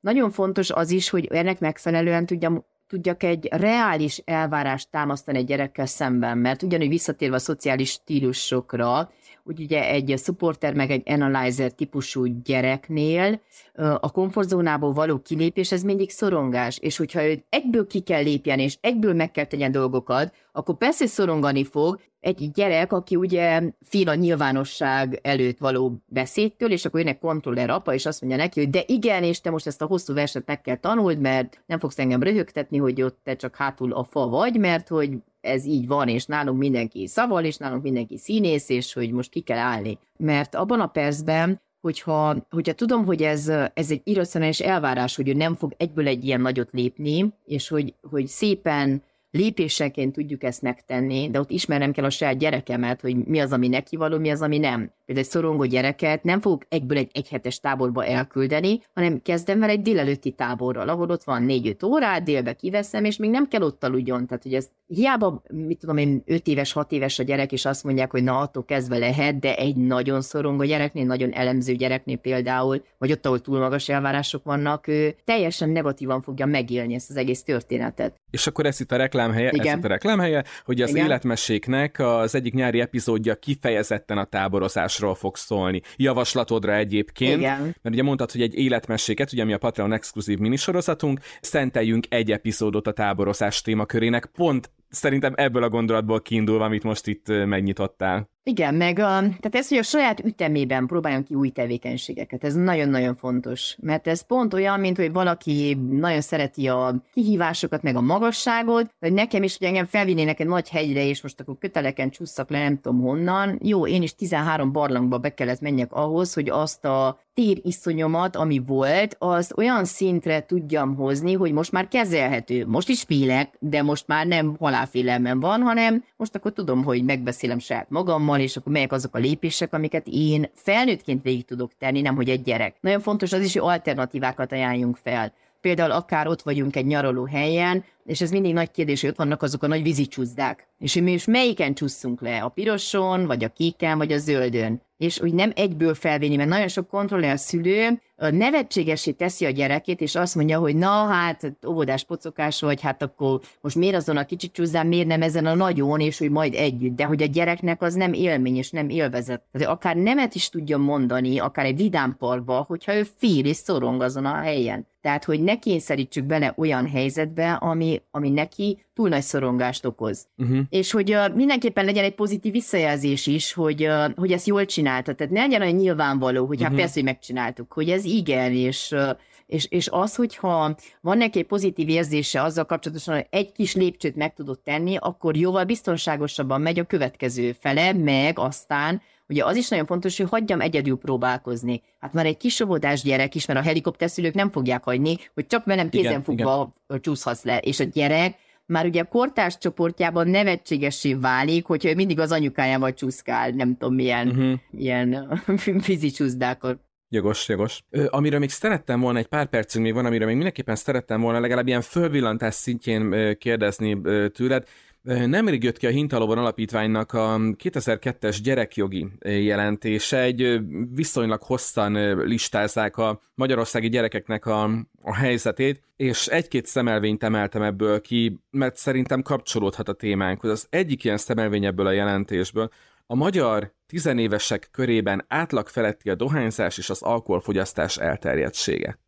nagyon 0.00 0.30
fontos 0.30 0.70
az 0.70 0.90
is, 0.90 1.10
hogy 1.10 1.26
ennek 1.26 1.60
megfelelően 1.60 2.26
tudjam, 2.26 2.64
tudjak 2.86 3.22
egy 3.22 3.48
reális 3.50 4.22
elvárást 4.24 4.90
támasztani 4.90 5.38
egy 5.38 5.46
gyerekkel 5.46 5.86
szemben, 5.86 6.38
mert 6.38 6.62
ugyanúgy 6.62 6.88
visszatérve 6.88 7.34
a 7.36 7.38
szociális 7.38 7.90
stílusokra, 7.90 9.10
úgy 9.44 9.60
ugye 9.60 9.88
egy 9.88 10.14
supporter 10.18 10.74
meg 10.74 10.90
egy 10.90 11.02
analyzer 11.04 11.72
típusú 11.72 12.24
gyereknél 12.24 13.40
a 13.74 14.10
komfortzónából 14.10 14.92
való 14.92 15.18
kilépés, 15.18 15.72
ez 15.72 15.82
mindig 15.82 16.10
szorongás, 16.10 16.78
és 16.78 16.96
hogyha 16.96 17.24
őt 17.24 17.44
egyből 17.48 17.86
ki 17.86 18.00
kell 18.00 18.22
lépjen, 18.22 18.58
és 18.58 18.78
egyből 18.80 19.14
meg 19.14 19.30
kell 19.30 19.44
tegyen 19.44 19.72
dolgokat, 19.72 20.34
akkor 20.56 20.76
persze 20.76 21.06
szorongani 21.06 21.64
fog, 21.64 22.00
egy 22.20 22.50
gyerek, 22.50 22.92
aki 22.92 23.16
ugye 23.16 23.62
fél 23.80 24.08
a 24.08 24.14
nyilvánosság 24.14 25.20
előtt 25.22 25.58
való 25.58 26.02
beszédtől, 26.06 26.70
és 26.70 26.84
akkor 26.84 27.00
jönnek 27.00 27.18
kontroller 27.18 27.70
apa, 27.70 27.94
és 27.94 28.06
azt 28.06 28.20
mondja 28.20 28.38
neki, 28.38 28.60
hogy 28.60 28.70
de 28.70 28.82
igen, 28.86 29.22
és 29.22 29.40
te 29.40 29.50
most 29.50 29.66
ezt 29.66 29.82
a 29.82 29.86
hosszú 29.86 30.14
verset 30.14 30.46
meg 30.46 30.60
kell 30.60 30.76
tanuld, 30.76 31.18
mert 31.18 31.62
nem 31.66 31.78
fogsz 31.78 31.98
engem 31.98 32.22
röhögtetni, 32.22 32.78
hogy 32.78 33.02
ott 33.02 33.18
te 33.22 33.36
csak 33.36 33.56
hátul 33.56 33.92
a 33.92 34.04
fa 34.04 34.28
vagy, 34.28 34.58
mert 34.58 34.88
hogy 34.88 35.18
ez 35.40 35.64
így 35.64 35.86
van, 35.86 36.08
és 36.08 36.26
nálunk 36.26 36.58
mindenki 36.58 37.06
szaval, 37.06 37.44
és 37.44 37.56
nálunk 37.56 37.82
mindenki 37.82 38.18
színész, 38.18 38.68
és 38.68 38.92
hogy 38.92 39.12
most 39.12 39.30
ki 39.30 39.40
kell 39.40 39.58
állni. 39.58 39.98
Mert 40.16 40.54
abban 40.54 40.80
a 40.80 40.86
percben, 40.86 41.60
hogyha, 41.80 42.46
hogyha 42.50 42.72
tudom, 42.72 43.04
hogy 43.04 43.22
ez, 43.22 43.48
ez 43.74 43.90
egy 43.90 44.00
irracionális 44.04 44.60
elvárás, 44.60 45.16
hogy 45.16 45.28
ő 45.28 45.32
nem 45.32 45.54
fog 45.54 45.74
egyből 45.76 46.06
egy 46.06 46.24
ilyen 46.24 46.40
nagyot 46.40 46.68
lépni, 46.72 47.32
és 47.44 47.68
hogy, 47.68 47.94
hogy 48.10 48.26
szépen 48.26 49.02
lépéseként 49.30 50.12
tudjuk 50.12 50.42
ezt 50.42 50.62
megtenni, 50.62 51.30
de 51.30 51.40
ott 51.40 51.50
ismernem 51.50 51.92
kell 51.92 52.04
a 52.04 52.10
saját 52.10 52.38
gyerekemet, 52.38 53.00
hogy 53.00 53.16
mi 53.16 53.38
az, 53.40 53.52
ami 53.52 53.68
neki 53.68 53.96
való, 53.96 54.18
mi 54.18 54.30
az, 54.30 54.42
ami 54.42 54.58
nem. 54.58 54.92
Például 55.04 55.26
egy 55.26 55.32
szorongó 55.32 55.64
gyereket 55.64 56.22
nem 56.22 56.40
fogok 56.40 56.66
egyből 56.68 56.98
egy 56.98 57.10
egyhetes 57.12 57.60
táborba 57.60 58.04
elküldeni, 58.04 58.80
hanem 58.94 59.22
kezdem 59.22 59.58
vele 59.58 59.72
egy 59.72 59.82
délelőtti 59.82 60.30
táborral, 60.30 60.88
ahol 60.88 61.10
ott 61.10 61.24
van 61.24 61.42
négy-öt 61.42 61.82
órát, 61.82 62.22
délbe 62.22 62.52
kiveszem, 62.52 63.04
és 63.04 63.16
még 63.16 63.30
nem 63.30 63.48
kell 63.48 63.62
ott 63.62 63.84
aludjon. 63.84 64.26
Tehát, 64.26 64.42
hogy 64.42 64.54
ez 64.54 64.70
hiába, 64.86 65.42
mit 65.48 65.78
tudom 65.78 65.96
én, 65.96 66.22
öt 66.26 66.46
éves, 66.46 66.72
hat 66.72 66.92
éves 66.92 67.18
a 67.18 67.22
gyerek, 67.22 67.52
és 67.52 67.64
azt 67.64 67.84
mondják, 67.84 68.10
hogy 68.10 68.22
na, 68.22 68.38
attól 68.38 68.64
kezdve 68.64 68.98
lehet, 68.98 69.38
de 69.38 69.56
egy 69.56 69.76
nagyon 69.76 70.20
szorongó 70.20 70.64
gyereknél, 70.64 71.04
nagyon 71.04 71.32
elemző 71.32 71.74
gyereknél 71.74 72.16
például, 72.16 72.84
vagy 72.98 73.12
ott, 73.12 73.26
ahol 73.26 73.40
túl 73.40 73.58
magas 73.58 73.88
elvárások 73.88 74.44
vannak, 74.44 74.86
ő 74.86 75.16
teljesen 75.24 75.68
negatívan 75.68 76.22
fogja 76.22 76.46
megélni 76.46 76.94
ezt 76.94 77.10
az 77.10 77.16
egész 77.16 77.42
történetet. 77.42 78.14
És 78.30 78.46
akkor 78.46 78.66
ez 78.66 78.80
itt 78.80 78.92
a 78.92 78.96
reklámhelye, 78.96 79.50
Igen. 79.52 79.66
ez 79.66 79.78
itt 79.78 79.84
a 79.84 79.88
reklámhelye, 79.88 80.44
hogy 80.64 80.80
az 80.80 80.90
Igen. 80.90 81.04
életmeséknek 81.04 81.98
az 81.98 82.34
egyik 82.34 82.54
nyári 82.54 82.80
epizódja 82.80 83.34
kifejezetten 83.34 84.18
a 84.18 84.24
táborozásról 84.24 85.14
fog 85.14 85.36
szólni. 85.36 85.80
Javaslatodra 85.96 86.74
egyébként, 86.74 87.38
Igen. 87.38 87.60
mert 87.60 87.94
ugye 87.94 88.02
mondtad, 88.02 88.32
hogy 88.32 88.42
egy 88.42 88.54
életmeséket, 88.54 89.32
ugye 89.32 89.44
mi 89.44 89.52
a 89.52 89.58
Patreon 89.58 89.92
exkluzív 89.92 90.38
minisorozatunk, 90.38 91.20
szenteljünk 91.40 92.04
egy 92.08 92.30
epizódot 92.30 92.86
a 92.86 92.92
táborozás 92.92 93.62
témakörének, 93.62 94.26
pont 94.26 94.70
szerintem 94.88 95.32
ebből 95.36 95.62
a 95.62 95.68
gondolatból 95.68 96.20
kiindulva, 96.20 96.64
amit 96.64 96.82
most 96.82 97.06
itt 97.06 97.28
megnyitottál. 97.28 98.30
Igen, 98.48 98.74
meg 98.74 98.98
a, 98.98 99.18
tehát 99.18 99.54
ez, 99.54 99.68
hogy 99.68 99.78
a 99.78 99.82
saját 99.82 100.24
ütemében 100.24 100.86
próbáljon 100.86 101.24
ki 101.24 101.34
új 101.34 101.48
tevékenységeket, 101.48 102.44
ez 102.44 102.54
nagyon-nagyon 102.54 103.16
fontos, 103.16 103.76
mert 103.80 104.06
ez 104.06 104.26
pont 104.26 104.54
olyan, 104.54 104.80
mint 104.80 104.96
hogy 104.96 105.12
valaki 105.12 105.74
nagyon 105.90 106.20
szereti 106.20 106.68
a 106.68 106.94
kihívásokat, 107.12 107.82
meg 107.82 107.96
a 107.96 108.00
magasságot, 108.00 108.94
hogy 109.00 109.12
nekem 109.12 109.42
is, 109.42 109.58
hogy 109.58 109.66
engem 109.66 109.84
felvinnének 109.84 110.40
egy 110.40 110.46
nagy 110.46 110.68
hegyre, 110.68 111.04
és 111.04 111.22
most 111.22 111.40
akkor 111.40 111.58
köteleken 111.58 112.10
csúszak 112.10 112.50
le, 112.50 112.58
nem 112.58 112.80
tudom 112.80 113.00
honnan. 113.00 113.58
Jó, 113.62 113.86
én 113.86 114.02
is 114.02 114.14
13 114.14 114.72
barlangba 114.72 115.18
be 115.18 115.34
kellett 115.34 115.60
menjek 115.60 115.92
ahhoz, 115.92 116.34
hogy 116.34 116.48
azt 116.48 116.84
a 116.84 117.20
tériszonyomat, 117.34 118.36
ami 118.36 118.58
volt, 118.66 119.16
az 119.18 119.52
olyan 119.56 119.84
szintre 119.84 120.46
tudjam 120.46 120.94
hozni, 120.94 121.32
hogy 121.32 121.52
most 121.52 121.72
már 121.72 121.88
kezelhető. 121.88 122.66
Most 122.66 122.88
is 122.88 123.02
félek, 123.02 123.56
de 123.58 123.82
most 123.82 124.06
már 124.06 124.26
nem 124.26 124.56
halálfélelmem 124.58 125.40
van, 125.40 125.62
hanem 125.62 126.04
most 126.16 126.34
akkor 126.34 126.52
tudom, 126.52 126.84
hogy 126.84 127.04
megbeszélem 127.04 127.58
saját 127.58 127.90
magammal, 127.90 128.35
és 128.40 128.56
akkor 128.56 128.72
melyek 128.72 128.92
azok 128.92 129.14
a 129.14 129.18
lépések, 129.18 129.72
amiket 129.72 130.06
én 130.10 130.50
felnőttként 130.54 131.22
végig 131.22 131.44
tudok 131.44 131.70
tenni, 131.78 132.00
nem 132.00 132.14
hogy 132.14 132.28
egy 132.28 132.42
gyerek. 132.42 132.76
Nagyon 132.80 133.00
fontos 133.00 133.32
az 133.32 133.40
is, 133.40 133.52
hogy 133.52 133.70
alternatívákat 133.70 134.52
ajánljunk 134.52 134.96
fel. 134.96 135.32
Például 135.60 135.90
akár 135.90 136.26
ott 136.26 136.42
vagyunk 136.42 136.76
egy 136.76 136.86
nyaraló 136.86 137.24
helyen, 137.24 137.84
és 138.04 138.20
ez 138.20 138.30
mindig 138.30 138.52
nagy 138.52 138.70
kérdés, 138.70 139.00
hogy 139.00 139.10
ott 139.10 139.16
vannak 139.16 139.42
azok 139.42 139.62
a 139.62 139.66
nagy 139.66 139.82
vízicsúzdák. 139.82 140.66
És 140.78 140.94
hogy 140.94 141.02
mi 141.02 141.10
most 141.10 141.26
melyiken 141.26 141.74
csúszunk 141.74 142.20
le? 142.20 142.42
A 142.42 142.48
piroson, 142.48 143.26
vagy 143.26 143.44
a 143.44 143.48
kéken, 143.48 143.98
vagy 143.98 144.12
a 144.12 144.18
zöldön? 144.18 144.82
És 144.98 145.20
úgy 145.20 145.34
nem 145.34 145.52
egyből 145.54 145.94
felvinni, 145.94 146.36
mert 146.36 146.48
nagyon 146.48 146.68
sok 146.68 146.88
kontroller 146.88 147.32
a 147.32 147.36
szülő 147.36 148.00
nevetségesé 148.16 149.10
teszi 149.10 149.44
a 149.44 149.50
gyerekét, 149.50 150.00
és 150.00 150.14
azt 150.14 150.34
mondja, 150.34 150.58
hogy 150.58 150.76
na 150.76 151.06
hát 151.06 151.52
óvodás 151.66 152.04
pocokás 152.04 152.60
vagy, 152.60 152.80
hát 152.80 153.02
akkor 153.02 153.40
most 153.60 153.76
miért 153.76 153.94
azon 153.94 154.16
a 154.16 154.24
kicsit 154.24 154.52
csúzzám, 154.52 154.86
miért 154.86 155.06
nem 155.06 155.22
ezen 155.22 155.46
a 155.46 155.54
nagyon, 155.54 156.00
és 156.00 156.18
hogy 156.18 156.30
majd 156.30 156.54
együtt. 156.54 156.96
De 156.96 157.04
hogy 157.04 157.22
a 157.22 157.26
gyereknek 157.26 157.82
az 157.82 157.94
nem 157.94 158.12
élmény, 158.12 158.56
és 158.56 158.70
nem 158.70 158.88
élvezet. 158.88 159.42
Tehát 159.52 159.68
akár 159.68 159.96
nemet 159.96 160.34
is 160.34 160.48
tudja 160.48 160.78
mondani, 160.78 161.38
akár 161.38 161.64
egy 161.64 161.76
vidám 161.76 162.16
parkba, 162.18 162.64
hogyha 162.68 162.94
ő 162.94 163.02
fél 163.16 163.44
és 163.44 163.56
szorong 163.56 164.02
azon 164.02 164.24
a 164.24 164.34
helyen. 164.34 164.86
Tehát, 165.06 165.24
hogy 165.24 165.42
ne 165.42 165.58
kényszerítsük 165.58 166.24
bele 166.24 166.54
olyan 166.56 166.88
helyzetbe, 166.88 167.52
ami, 167.52 168.02
ami 168.10 168.30
neki 168.30 168.84
túl 168.94 169.08
nagy 169.08 169.22
szorongást 169.22 169.84
okoz. 169.84 170.26
Uh-huh. 170.36 170.58
És 170.68 170.90
hogy 170.92 171.14
uh, 171.14 171.34
mindenképpen 171.34 171.84
legyen 171.84 172.04
egy 172.04 172.14
pozitív 172.14 172.52
visszajelzés 172.52 173.26
is, 173.26 173.52
hogy, 173.52 173.86
uh, 173.86 174.14
hogy 174.16 174.32
ezt 174.32 174.46
jól 174.46 174.64
csinálta. 174.64 175.14
Tehát 175.14 175.32
ne 175.32 175.40
legyen 175.40 175.60
olyan 175.60 175.74
nyilvánvaló, 175.74 176.46
hogy 176.46 176.56
uh-huh. 176.56 176.70
hát 176.70 176.78
persze, 176.78 176.94
hogy 176.94 177.04
megcsináltuk, 177.04 177.72
hogy 177.72 177.90
ez 177.90 178.04
igen, 178.04 178.52
és, 178.52 178.90
uh, 178.90 179.10
és, 179.46 179.66
és 179.70 179.88
az, 179.90 180.14
hogyha 180.14 180.76
van 181.00 181.16
neki 181.18 181.38
egy 181.38 181.46
pozitív 181.46 181.88
érzése 181.88 182.42
azzal 182.42 182.64
kapcsolatosan, 182.64 183.14
hogy 183.14 183.26
egy 183.30 183.52
kis 183.52 183.74
lépcsőt 183.74 184.16
meg 184.16 184.34
tudott 184.34 184.64
tenni, 184.64 184.96
akkor 185.00 185.36
jóval 185.36 185.64
biztonságosabban 185.64 186.60
megy 186.60 186.78
a 186.78 186.84
következő 186.84 187.52
fele, 187.52 187.92
meg 187.92 188.38
aztán 188.38 189.02
Ugye 189.28 189.44
az 189.44 189.56
is 189.56 189.68
nagyon 189.68 189.86
fontos, 189.86 190.16
hogy 190.16 190.28
hagyjam 190.28 190.60
egyedül 190.60 190.96
próbálkozni. 190.96 191.82
Hát 192.00 192.12
már 192.12 192.26
egy 192.26 192.36
kis 192.36 192.60
óvodás 192.60 193.02
gyerek 193.02 193.34
is, 193.34 193.46
mert 193.46 193.58
a 193.58 193.62
helikopterszülők 193.62 194.34
nem 194.34 194.50
fogják 194.50 194.84
hagyni, 194.84 195.16
hogy 195.34 195.46
csak 195.46 195.64
velem 195.64 195.88
kézenfogva 195.88 196.74
csúszhatsz 197.00 197.44
le. 197.44 197.58
És 197.58 197.80
a 197.80 197.84
gyerek 197.84 198.38
már 198.66 198.86
ugye 198.86 199.00
a 199.00 199.04
kortárs 199.04 199.58
csoportjában 199.58 200.28
nevetségesé 200.28 201.14
válik, 201.14 201.66
hogyha 201.66 201.88
ő 201.88 201.94
mindig 201.94 202.20
az 202.20 202.32
anyukájával 202.32 202.94
csúszkál, 202.94 203.50
nem 203.50 203.76
tudom 203.76 203.94
milyen 203.94 204.28
uh-huh. 204.28 204.52
ilyen 204.72 205.40
fizi 205.80 206.10
csúszdákon. 206.10 206.80
Jogos, 207.08 207.48
jogos. 207.48 207.82
Ö, 207.90 208.06
amiről 208.10 208.38
még 208.38 208.50
szerettem 208.50 209.00
volna, 209.00 209.18
egy 209.18 209.26
pár 209.26 209.46
percünk 209.46 209.84
még 209.84 209.94
van, 209.94 210.04
amiről 210.04 210.26
még 210.26 210.34
mindenképpen 210.34 210.76
szerettem 210.76 211.20
volna 211.20 211.40
legalább 211.40 211.66
ilyen 211.66 211.80
fölvillantás 211.80 212.54
szintjén 212.54 213.36
kérdezni 213.38 214.00
tőled, 214.30 214.68
Nemrég 215.06 215.62
jött 215.62 215.76
ki 215.76 215.86
a 215.86 215.90
Hintalóban 215.90 216.38
Alapítványnak 216.38 217.12
a 217.12 217.36
2002-es 217.38 218.38
gyerekjogi 218.42 219.06
jelentése, 219.22 220.20
egy 220.20 220.60
viszonylag 220.94 221.42
hosszan 221.42 222.18
listázzák 222.26 222.96
a 222.96 223.20
magyarországi 223.34 223.88
gyerekeknek 223.88 224.46
a, 224.46 224.62
a 225.02 225.14
helyzetét, 225.14 225.82
és 225.96 226.26
egy-két 226.26 226.66
szemelvényt 226.66 227.22
emeltem 227.22 227.62
ebből 227.62 228.00
ki, 228.00 228.38
mert 228.50 228.76
szerintem 228.76 229.22
kapcsolódhat 229.22 229.88
a 229.88 229.92
témánkhoz. 229.92 230.50
Az 230.50 230.66
egyik 230.70 231.04
ilyen 231.04 231.16
szemelvény 231.16 231.64
ebből 231.64 231.86
a 231.86 231.92
jelentésből, 231.92 232.70
a 233.06 233.14
magyar 233.14 233.72
tizenévesek 233.86 234.68
körében 234.72 235.24
átlag 235.28 235.68
feletti 235.68 236.10
a 236.10 236.14
dohányzás 236.14 236.78
és 236.78 236.90
az 236.90 237.02
alkoholfogyasztás 237.02 237.96
elterjedtsége. 237.96 238.98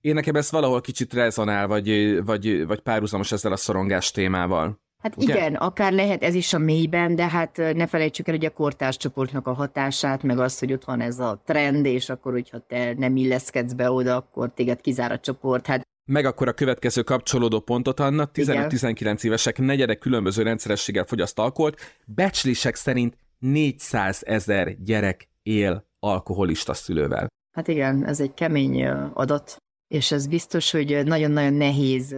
Én 0.00 0.14
nekem 0.14 0.34
ez 0.34 0.50
valahol 0.50 0.80
kicsit 0.80 1.12
rezonál, 1.12 1.66
vagy, 1.66 2.18
vagy, 2.24 2.66
vagy 2.66 2.80
párhuzamos 2.80 3.32
ezzel 3.32 3.52
a 3.52 3.56
szorongás 3.56 4.10
témával. 4.10 4.82
Hát 5.04 5.16
Ugye? 5.16 5.34
igen, 5.34 5.54
akár 5.54 5.92
lehet 5.92 6.22
ez 6.22 6.34
is 6.34 6.52
a 6.52 6.58
mélyben, 6.58 7.14
de 7.14 7.28
hát 7.28 7.56
ne 7.56 7.86
felejtsük 7.86 8.28
el, 8.28 8.34
hogy 8.34 8.44
a 8.44 8.50
kortárs 8.50 8.96
csoportnak 8.96 9.46
a 9.46 9.52
hatását, 9.52 10.22
meg 10.22 10.38
az, 10.38 10.58
hogy 10.58 10.72
ott 10.72 10.84
van 10.84 11.00
ez 11.00 11.18
a 11.18 11.42
trend, 11.44 11.86
és 11.86 12.08
akkor, 12.08 12.32
hogyha 12.32 12.58
te 12.58 12.94
nem 12.96 13.16
illeszkedsz 13.16 13.72
be 13.72 13.90
oda, 13.90 14.16
akkor 14.16 14.52
téged 14.54 14.80
kizár 14.80 15.12
a 15.12 15.18
csoport. 15.18 15.66
Hát 15.66 15.82
meg 16.04 16.24
akkor 16.24 16.48
a 16.48 16.52
következő 16.52 17.02
kapcsolódó 17.02 17.60
pontot, 17.60 18.00
Anna, 18.00 18.30
15-19 18.34 19.24
évesek 19.24 19.58
negyedek 19.58 19.98
különböző 19.98 20.42
rendszerességgel 20.42 21.04
fogyaszt 21.04 21.38
alkoholt, 21.38 21.80
becslések 22.04 22.74
szerint 22.74 23.16
400 23.38 24.22
ezer 24.26 24.82
gyerek 24.82 25.28
él 25.42 25.86
alkoholista 25.98 26.74
szülővel. 26.74 27.26
Hát 27.56 27.68
igen, 27.68 28.06
ez 28.06 28.20
egy 28.20 28.34
kemény 28.34 28.86
adat, 29.12 29.56
és 29.88 30.12
ez 30.12 30.26
biztos, 30.26 30.70
hogy 30.70 31.00
nagyon-nagyon 31.04 31.52
nehéz 31.52 32.16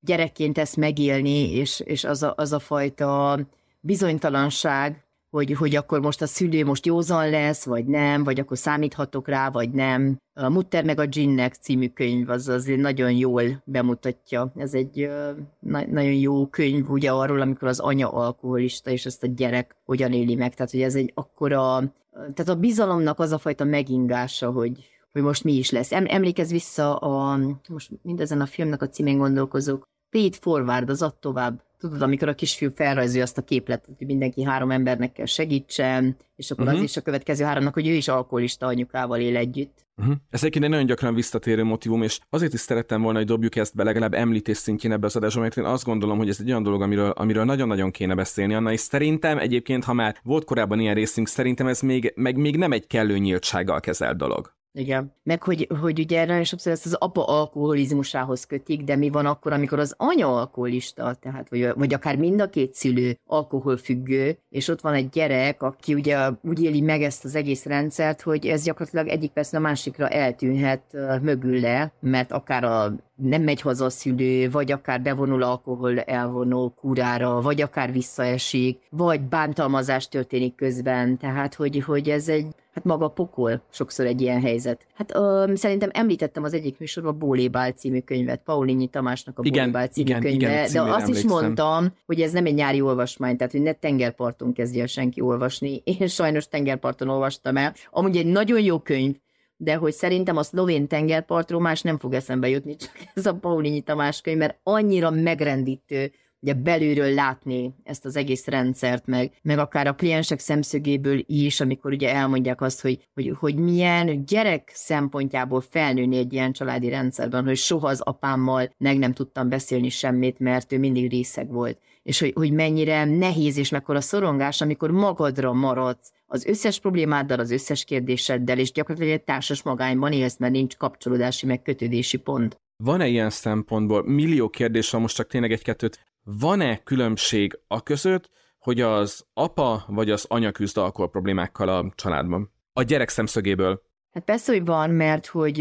gyerekként 0.00 0.58
ezt 0.58 0.76
megélni, 0.76 1.52
és, 1.52 1.80
és 1.80 2.04
az, 2.04 2.22
a, 2.22 2.34
az 2.36 2.52
a 2.52 2.58
fajta 2.58 3.38
bizonytalanság, 3.80 5.06
hogy, 5.30 5.52
hogy 5.52 5.76
akkor 5.76 6.00
most 6.00 6.22
a 6.22 6.26
szülő 6.26 6.64
most 6.64 6.86
józan 6.86 7.30
lesz, 7.30 7.64
vagy 7.64 7.84
nem, 7.84 8.24
vagy 8.24 8.40
akkor 8.40 8.58
számíthatok 8.58 9.28
rá, 9.28 9.50
vagy 9.50 9.70
nem. 9.70 10.16
A 10.34 10.48
Mutter 10.48 10.84
meg 10.84 11.00
a 11.00 11.06
Ginnek 11.06 11.54
című 11.54 11.88
könyv 11.88 12.28
az 12.28 12.48
azért 12.48 12.80
nagyon 12.80 13.12
jól 13.12 13.62
bemutatja. 13.64 14.52
Ez 14.56 14.74
egy 14.74 15.10
na- 15.58 15.86
nagyon 15.86 16.12
jó 16.12 16.46
könyv 16.46 16.90
ugye 16.90 17.10
arról, 17.10 17.40
amikor 17.40 17.68
az 17.68 17.78
anya 17.78 18.08
alkoholista, 18.08 18.90
és 18.90 19.06
ezt 19.06 19.22
a 19.22 19.26
gyerek 19.26 19.76
hogyan 19.84 20.12
éli 20.12 20.34
meg. 20.34 20.54
Tehát, 20.54 20.70
hogy 20.70 20.82
ez 20.82 20.94
egy 20.94 21.12
akkora, 21.14 21.92
tehát 22.12 22.48
a 22.48 22.56
bizalomnak 22.56 23.18
az 23.18 23.32
a 23.32 23.38
fajta 23.38 23.64
megingása, 23.64 24.50
hogy, 24.50 24.95
hogy 25.16 25.24
most 25.24 25.44
mi 25.44 25.52
is 25.52 25.70
lesz. 25.70 25.92
Emlékezz 25.92 26.50
vissza 26.50 26.96
a, 26.96 27.38
most 27.68 27.90
mindezen 28.02 28.40
a 28.40 28.46
filmnek 28.46 28.82
a 28.82 28.88
címén 28.88 29.18
gondolkozok, 29.18 29.84
Paid 30.10 30.34
forward, 30.34 30.90
az 30.90 31.02
ad 31.02 31.14
tovább. 31.14 31.62
Tudod, 31.78 32.02
amikor 32.02 32.28
a 32.28 32.34
kisfiú 32.34 32.70
felrajzolja 32.74 33.22
azt 33.22 33.38
a 33.38 33.42
képletet, 33.42 33.94
hogy 33.98 34.06
mindenki 34.06 34.42
három 34.42 34.70
embernek 34.70 35.12
kell 35.12 35.26
segítsen, 35.26 36.16
és 36.36 36.50
akkor 36.50 36.64
uh-huh. 36.64 36.78
az 36.78 36.84
is 36.84 36.96
a 36.96 37.00
következő 37.00 37.44
háromnak, 37.44 37.74
hogy 37.74 37.86
ő 37.86 37.92
is 37.92 38.08
alkoholista 38.08 38.66
anyukával 38.66 39.20
él 39.20 39.36
együtt. 39.36 39.86
Uh-huh. 39.96 40.14
Ez 40.30 40.40
egyébként 40.40 40.64
egy 40.64 40.70
nagyon 40.70 40.86
gyakran 40.86 41.14
visszatérő 41.14 41.64
motivum, 41.64 42.02
és 42.02 42.20
azért 42.30 42.52
is 42.52 42.60
szerettem 42.60 43.02
volna, 43.02 43.18
hogy 43.18 43.26
dobjuk 43.26 43.56
ezt 43.56 43.74
be 43.74 43.84
legalább 43.84 44.14
említés 44.14 44.56
szintjén 44.56 44.92
ebbe 44.92 45.06
az 45.06 45.16
adásba, 45.16 45.40
mert 45.40 45.56
én 45.56 45.64
azt 45.64 45.84
gondolom, 45.84 46.18
hogy 46.18 46.28
ez 46.28 46.40
egy 46.40 46.50
olyan 46.50 46.62
dolog, 46.62 46.82
amiről, 46.82 47.10
amiről 47.10 47.44
nagyon-nagyon 47.44 47.90
kéne 47.90 48.14
beszélni, 48.14 48.54
Anna, 48.54 48.72
és 48.72 48.80
szerintem 48.80 49.38
egyébként, 49.38 49.84
ha 49.84 49.92
már 49.92 50.16
volt 50.22 50.44
korábban 50.44 50.80
ilyen 50.80 50.94
részünk, 50.94 51.28
szerintem 51.28 51.66
ez 51.66 51.80
még, 51.80 52.12
meg 52.16 52.36
még 52.36 52.56
nem 52.56 52.72
egy 52.72 52.86
kellő 52.86 53.18
nyíltsággal 53.18 53.80
kezelt 53.80 54.16
dolog. 54.16 54.55
Igen. 54.76 55.12
Meg 55.22 55.42
hogy, 55.42 55.68
hogy 55.80 55.98
ugye 55.98 56.20
erre 56.20 56.44
sokszor 56.44 56.72
ezt 56.72 56.86
az 56.86 56.94
apa 56.94 57.24
alkoholizmusához 57.24 58.44
kötik, 58.44 58.82
de 58.82 58.96
mi 58.96 59.10
van 59.10 59.26
akkor, 59.26 59.52
amikor 59.52 59.78
az 59.78 59.94
anya 59.96 60.36
alkoholista, 60.36 61.14
tehát 61.14 61.48
vagy, 61.48 61.68
vagy 61.74 61.94
akár 61.94 62.16
mind 62.16 62.40
a 62.40 62.48
két 62.48 62.74
szülő 62.74 63.18
alkoholfüggő, 63.26 64.38
és 64.48 64.68
ott 64.68 64.80
van 64.80 64.94
egy 64.94 65.08
gyerek, 65.08 65.62
aki 65.62 65.94
ugye 65.94 66.30
úgy 66.42 66.62
éli 66.62 66.80
meg 66.80 67.02
ezt 67.02 67.24
az 67.24 67.34
egész 67.34 67.64
rendszert, 67.64 68.22
hogy 68.22 68.46
ez 68.46 68.64
gyakorlatilag 68.64 69.08
egyik 69.08 69.30
persze 69.30 69.56
a 69.56 69.60
másikra 69.60 70.08
eltűnhet 70.08 70.82
mögül 71.22 71.60
le, 71.60 71.92
mert 72.00 72.32
akár 72.32 72.64
a 72.64 72.94
nem 73.16 73.42
megy 73.42 73.60
haza 73.60 73.84
a 73.84 73.90
szülő, 73.90 74.50
vagy 74.50 74.72
akár 74.72 75.02
bevonul 75.02 75.42
alkohol 75.42 76.00
elvonó 76.00 76.74
kurára, 76.80 77.40
vagy 77.40 77.60
akár 77.60 77.92
visszaesik, 77.92 78.78
vagy 78.90 79.20
bántalmazás 79.20 80.08
történik 80.08 80.54
közben, 80.54 81.18
tehát 81.18 81.54
hogy, 81.54 81.82
hogy 81.82 82.08
ez 82.08 82.28
egy 82.28 82.46
hát 82.76 82.84
maga 82.84 83.08
pokol 83.08 83.62
sokszor 83.70 84.06
egy 84.06 84.20
ilyen 84.20 84.40
helyzet. 84.40 84.86
Hát 84.94 85.14
ö, 85.14 85.52
szerintem 85.54 85.90
említettem 85.92 86.44
az 86.44 86.54
egyik 86.54 86.78
műsorban 86.78 87.18
Bólébál 87.18 87.72
című 87.72 88.00
könyvet, 88.00 88.40
Paulinyi 88.44 88.86
Tamásnak 88.86 89.38
a 89.38 89.42
igen, 89.44 89.62
Bólébál 89.64 89.88
című 89.88 90.08
igen, 90.08 90.20
könyve, 90.20 90.36
igen, 90.36 90.72
de 90.72 90.80
azt 90.80 91.00
emlékszem. 91.00 91.14
is 91.14 91.24
mondtam, 91.24 91.92
hogy 92.06 92.20
ez 92.20 92.32
nem 92.32 92.46
egy 92.46 92.54
nyári 92.54 92.80
olvasmány, 92.80 93.36
tehát 93.36 93.52
hogy 93.52 93.62
ne 93.62 93.72
tengerparton 93.72 94.52
kezdje 94.52 94.86
senki 94.86 95.20
olvasni. 95.20 95.82
Én 95.84 96.06
sajnos 96.06 96.48
tengerparton 96.48 97.08
olvastam 97.08 97.56
el. 97.56 97.74
Amúgy 97.90 98.16
egy 98.16 98.26
nagyon 98.26 98.60
jó 98.60 98.78
könyv, 98.78 99.16
de 99.56 99.74
hogy 99.74 99.92
szerintem 99.92 100.36
a 100.36 100.42
szlovén 100.42 100.86
tengerpartról 100.86 101.60
más 101.60 101.82
nem 101.82 101.98
fog 101.98 102.14
eszembe 102.14 102.48
jutni, 102.48 102.76
csak 102.76 102.92
ez 103.14 103.26
a 103.26 103.34
Paulinyi 103.34 103.80
Tamás 103.80 104.20
könyv, 104.20 104.38
mert 104.38 104.58
annyira 104.62 105.10
megrendítő, 105.10 106.12
ugye 106.40 106.54
belülről 106.54 107.14
látni 107.14 107.74
ezt 107.84 108.04
az 108.04 108.16
egész 108.16 108.46
rendszert, 108.46 109.06
meg, 109.06 109.32
meg 109.42 109.58
akár 109.58 109.86
a 109.86 109.94
kliensek 109.94 110.38
szemszögéből 110.38 111.22
is, 111.26 111.60
amikor 111.60 111.92
ugye 111.92 112.14
elmondják 112.14 112.60
azt, 112.60 112.80
hogy, 112.80 113.08
hogy, 113.14 113.32
hogy 113.38 113.54
milyen 113.56 114.24
gyerek 114.24 114.70
szempontjából 114.74 115.60
felnőni 115.60 116.16
egy 116.16 116.32
ilyen 116.32 116.52
családi 116.52 116.88
rendszerben, 116.88 117.44
hogy 117.44 117.56
soha 117.56 117.88
az 117.88 118.00
apámmal 118.00 118.74
meg 118.78 118.98
nem 118.98 119.12
tudtam 119.12 119.48
beszélni 119.48 119.88
semmit, 119.88 120.38
mert 120.38 120.72
ő 120.72 120.78
mindig 120.78 121.10
részeg 121.10 121.50
volt 121.50 121.78
és 122.06 122.20
hogy, 122.20 122.32
hogy 122.34 122.52
mennyire 122.52 123.04
nehéz 123.04 123.56
és 123.56 123.70
mekkora 123.70 124.00
szorongás, 124.00 124.60
amikor 124.60 124.90
magadra 124.90 125.52
maradsz 125.52 126.12
az 126.26 126.44
összes 126.44 126.80
problémáddal, 126.80 127.38
az 127.38 127.50
összes 127.50 127.84
kérdéseddel, 127.84 128.58
és 128.58 128.72
gyakorlatilag 128.72 129.18
egy 129.18 129.24
társas 129.24 129.62
magányban 129.62 130.12
élsz, 130.12 130.38
mert 130.38 130.52
nincs 130.52 130.76
kapcsolódási, 130.76 131.46
meg 131.46 131.62
kötődési 131.62 132.16
pont. 132.16 132.60
Van-e 132.76 133.06
ilyen 133.06 133.30
szempontból, 133.30 134.02
millió 134.06 134.48
kérdés 134.48 134.90
van, 134.90 135.00
most 135.00 135.16
csak 135.16 135.26
tényleg 135.26 135.52
egy-kettőt, 135.52 136.06
van-e 136.22 136.78
különbség 136.78 137.58
a 137.66 137.82
között, 137.82 138.30
hogy 138.58 138.80
az 138.80 139.26
apa 139.34 139.84
vagy 139.88 140.10
az 140.10 140.24
anya 140.28 140.52
küzd 140.52 140.76
alkohol 140.76 141.10
problémákkal 141.10 141.68
a 141.68 141.92
családban? 141.94 142.52
A 142.72 142.82
gyerek 142.82 143.08
szemszögéből. 143.08 143.82
Hát 144.12 144.24
persze, 144.24 144.52
hogy 144.52 144.64
van, 144.64 144.90
mert 144.90 145.26
hogy 145.26 145.60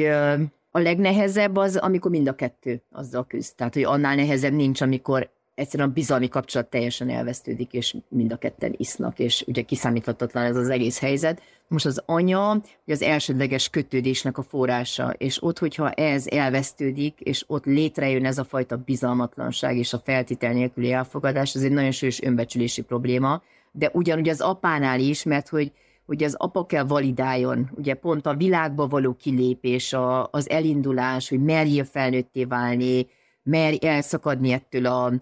a 0.72 0.80
legnehezebb 0.80 1.56
az, 1.56 1.76
amikor 1.76 2.12
mind 2.12 2.28
a 2.28 2.36
kettő 2.36 2.84
azzal 2.92 3.26
küzd. 3.26 3.56
Tehát, 3.56 3.74
hogy 3.74 3.84
annál 3.84 4.16
nehezebb 4.16 4.54
nincs, 4.54 4.82
amikor 4.82 5.30
egyszerűen 5.56 5.90
a 5.90 5.94
bizalmi 5.94 6.28
kapcsolat 6.28 6.70
teljesen 6.70 7.10
elvesztődik, 7.10 7.74
és 7.74 7.96
mind 8.08 8.32
a 8.32 8.38
ketten 8.38 8.74
isznak, 8.78 9.20
és 9.20 9.44
ugye 9.48 9.62
kiszámíthatatlan 9.62 10.44
ez 10.44 10.56
az 10.56 10.70
egész 10.70 11.00
helyzet. 11.00 11.42
Most 11.68 11.86
az 11.86 12.02
anya 12.06 12.62
az 12.86 13.02
elsődleges 13.02 13.70
kötődésnek 13.70 14.38
a 14.38 14.44
forrása, 14.44 15.10
és 15.18 15.44
ott, 15.44 15.60
hogyha 15.60 15.92
ez 15.92 16.28
elvesztődik, 16.28 17.20
és 17.20 17.44
ott 17.48 17.66
létrejön 17.66 18.26
ez 18.26 18.38
a 18.38 18.44
fajta 18.44 18.78
bizalmatlanság 18.78 19.78
és 19.78 19.94
a 19.94 20.02
feltétel 20.04 20.54
nélküli 20.54 20.92
elfogadás, 20.92 21.56
ez 21.56 21.64
egy 21.64 21.72
nagyon 21.72 21.92
sős 21.92 22.22
önbecsülési 22.22 22.82
probléma, 22.82 23.42
de 23.72 23.90
ugyanúgy 23.94 24.30
az 24.30 24.42
apánál 24.42 25.00
is, 25.00 25.24
mert 25.24 25.50
hogy 25.50 25.72
hogy 26.06 26.24
az 26.24 26.36
apa 26.38 26.66
kell 26.66 26.84
validáljon, 26.84 27.70
ugye 27.76 27.94
pont 27.94 28.26
a 28.26 28.36
világba 28.36 28.88
való 28.88 29.14
kilépés, 29.14 29.94
a, 29.94 30.28
az 30.32 30.50
elindulás, 30.50 31.30
hogy 31.30 31.44
merjél 31.44 31.84
felnőtté 31.84 32.44
válni, 32.44 33.08
merj 33.44 33.78
elszakadni 33.82 34.52
ettől 34.52 34.86
a, 34.86 35.14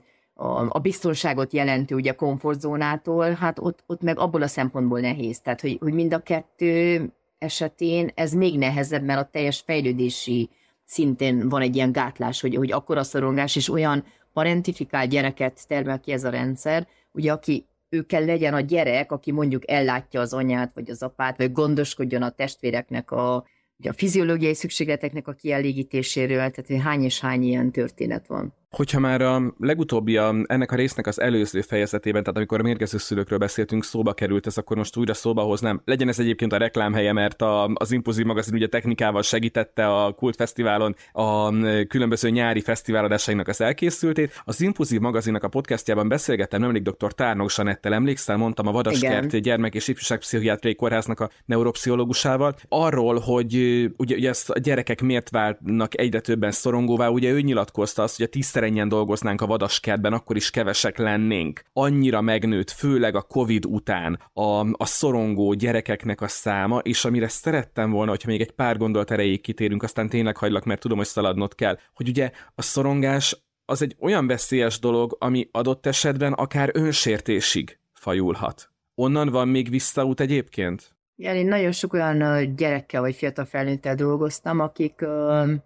a, 0.44 0.66
a 0.70 0.80
biztonságot 0.80 1.54
jelentő 1.54 1.96
ugye 1.96 2.12
komfortzónától, 2.12 3.32
hát 3.32 3.60
ott, 3.60 3.84
ott 3.88 4.02
meg 4.02 4.20
abból 4.20 4.42
a 4.42 4.48
szempontból 4.48 5.00
nehéz. 5.00 5.40
Tehát, 5.40 5.62
hogy, 5.62 5.78
hogy 5.82 5.94
mind 5.94 6.14
a 6.14 6.20
kettő 6.20 7.10
esetén 7.38 8.12
ez 8.16 8.34
még 8.34 8.58
nehezebb, 8.58 9.04
mert 9.04 9.20
a 9.20 9.30
teljes 9.32 9.64
fejlődési 9.66 10.50
szintén 10.86 11.50
van 11.50 11.62
egy 11.62 11.76
ilyen 11.76 11.92
gátlás, 11.92 12.42
hogy, 12.42 12.56
hogy 12.56 12.72
akkor 12.72 12.98
a 12.98 13.04
szorongás, 13.04 13.56
és 13.56 13.70
olyan 13.70 14.04
parentifikált 14.34 15.10
gyereket 15.10 15.68
termel 15.68 16.00
ki 16.00 16.12
ez 16.12 16.24
a 16.24 16.30
rendszer, 16.30 16.88
ugye 17.12 17.32
aki 17.32 17.66
ő 17.90 18.02
kell 18.02 18.26
legyen 18.26 18.54
a 18.54 18.60
gyerek, 18.60 19.12
aki 19.12 19.32
mondjuk 19.32 19.70
ellátja 19.70 20.22
az 20.22 20.34
anyát, 20.34 20.72
vagy 20.74 20.90
az 20.90 21.04
apát, 21.04 21.38
vagy 21.38 21.52
gondoskodjon 21.52 22.22
a 22.22 22.30
testvéreknek 22.30 23.12
a, 23.12 23.46
ugye 23.78 23.90
a 23.90 23.94
fiziológiai 23.94 24.54
szükségleteknek 24.54 25.28
a 25.28 25.34
kielégítéséről, 25.34 26.38
tehát 26.38 26.68
hogy 26.68 26.82
hány 26.82 27.04
és 27.04 27.20
hány 27.20 27.44
ilyen 27.44 27.72
történet 27.72 28.28
van. 28.28 28.54
Hogyha 28.74 29.00
már 29.00 29.22
a 29.22 29.54
legutóbbi 29.60 30.18
a, 30.18 30.36
ennek 30.46 30.72
a 30.72 30.76
résznek 30.76 31.08
az 31.08 31.22
előző 31.22 31.62
fejezetében, 31.62 32.24
tehát 32.24 32.38
amikor 32.38 32.60
a 32.60 32.64
mérgező 32.64 32.98
szülőkről 32.98 33.38
beszéltünk, 33.38 33.84
szóba 33.84 34.14
került 34.14 34.48
ez, 34.48 34.58
akkor 34.58 34.78
most 34.78 34.98
újra 34.98 35.14
szóba 35.14 35.42
hoznám. 35.42 35.82
Legyen 35.86 36.08
ez 36.08 36.20
egyébként 36.20 36.54
a 36.54 36.58
reklámhelye, 36.58 37.14
mert 37.14 37.42
a, 37.42 37.72
az 37.74 37.92
Impulzív 37.92 38.26
magazin 38.26 38.54
ugye 38.54 38.68
technikával 38.68 39.22
segítette 39.22 39.88
a 39.88 40.12
Kultfesztiválon 40.12 40.96
a 41.12 41.50
különböző 41.88 42.30
nyári 42.30 42.62
fesztiváladásainak 42.62 43.48
az 43.48 43.62
elkészültét. 43.62 44.42
Az 44.46 44.62
Impulzív 44.62 45.00
magazinnak 45.00 45.44
a 45.44 45.48
podcastjában 45.48 46.08
beszélgettem 46.08 46.62
nemrég 46.62 46.82
dr. 46.82 47.14
Tárnok 47.14 47.50
Sanettel, 47.50 47.94
emlékszel, 47.94 48.38
mondtam 48.38 48.68
a 48.68 48.72
Vadaskert 48.72 49.26
Igen. 49.26 49.42
gyermek 49.42 49.76
és 49.76 49.88
ifjúságpszichiátriai 49.88 50.76
kórháznak 50.76 51.20
a 51.20 51.30
neuropszichológusával, 51.46 52.56
arról, 52.70 53.20
hogy 53.20 53.54
ugye, 53.98 54.16
ugye 54.16 54.30
ezt 54.30 54.50
a 54.50 54.60
gyerekek 54.60 55.02
miért 55.02 55.30
válnak 55.30 56.00
egyre 56.00 56.20
többen 56.20 56.52
szorongóvá, 56.52 57.08
ugye 57.08 57.32
ő 57.32 57.42
nyilatkozta 57.42 58.04
azt, 58.04 58.18
hogy 58.18 58.26
a 58.26 58.30
tízszer 58.30 58.62
szerenyen 58.64 58.88
dolgoznánk 58.90 59.42
a 59.42 59.46
vadaskertben, 59.46 60.14
akkor 60.14 60.36
is 60.36 60.50
kevesek 60.50 60.98
lennénk. 60.98 61.64
Annyira 61.74 62.22
megnőtt, 62.22 62.70
főleg 62.72 63.16
a 63.16 63.22
Covid 63.22 63.66
után 63.66 64.20
a, 64.34 64.60
a 64.60 64.86
szorongó 64.86 65.54
gyerekeknek 65.54 66.22
a 66.22 66.28
száma, 66.28 66.78
és 66.78 67.06
amire 67.06 67.28
szerettem 67.28 67.92
volna, 67.92 68.12
hogyha 68.12 68.30
még 68.30 68.42
egy 68.42 68.52
pár 68.52 68.78
gondolat 68.78 69.12
erejéig 69.12 69.42
kitérünk, 69.42 69.84
aztán 69.84 70.10
tényleg 70.10 70.38
hagylak, 70.38 70.64
mert 70.64 70.80
tudom, 70.80 70.98
hogy 70.98 71.08
szaladnod 71.08 71.56
kell, 71.56 71.78
hogy 71.94 72.08
ugye 72.08 72.32
a 72.56 72.62
szorongás 72.62 73.44
az 73.66 73.82
egy 73.82 73.96
olyan 74.00 74.28
veszélyes 74.28 74.80
dolog, 74.80 75.16
ami 75.20 75.50
adott 75.52 75.86
esetben 75.86 76.34
akár 76.34 76.70
önsértésig 76.74 77.80
fajulhat. 77.94 78.70
Onnan 78.96 79.30
van 79.30 79.48
még 79.48 79.70
visszaút 79.70 80.20
egyébként? 80.20 80.96
Igen, 81.16 81.36
én 81.36 81.48
nagyon 81.48 81.72
sok 81.72 81.94
olyan 81.94 82.56
gyerekkel 82.56 83.02
vagy 83.02 83.16
fiatal 83.16 83.46
felnőttel 83.46 83.96
dolgoztam, 83.96 84.60
akik, 84.60 85.06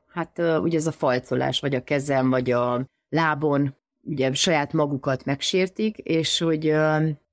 hát 0.08 0.42
ugye 0.62 0.78
ez 0.78 0.88
a 0.88 0.92
falcolás, 0.92 1.60
vagy 1.60 1.76
a 1.76 1.84
kezem, 1.84 2.30
vagy 2.30 2.52
a 2.52 2.86
lábon, 3.10 3.76
ugye 4.02 4.34
saját 4.34 4.74
magukat 4.74 5.26
megsértik, 5.26 5.98
és 5.98 6.40
hogy 6.40 6.76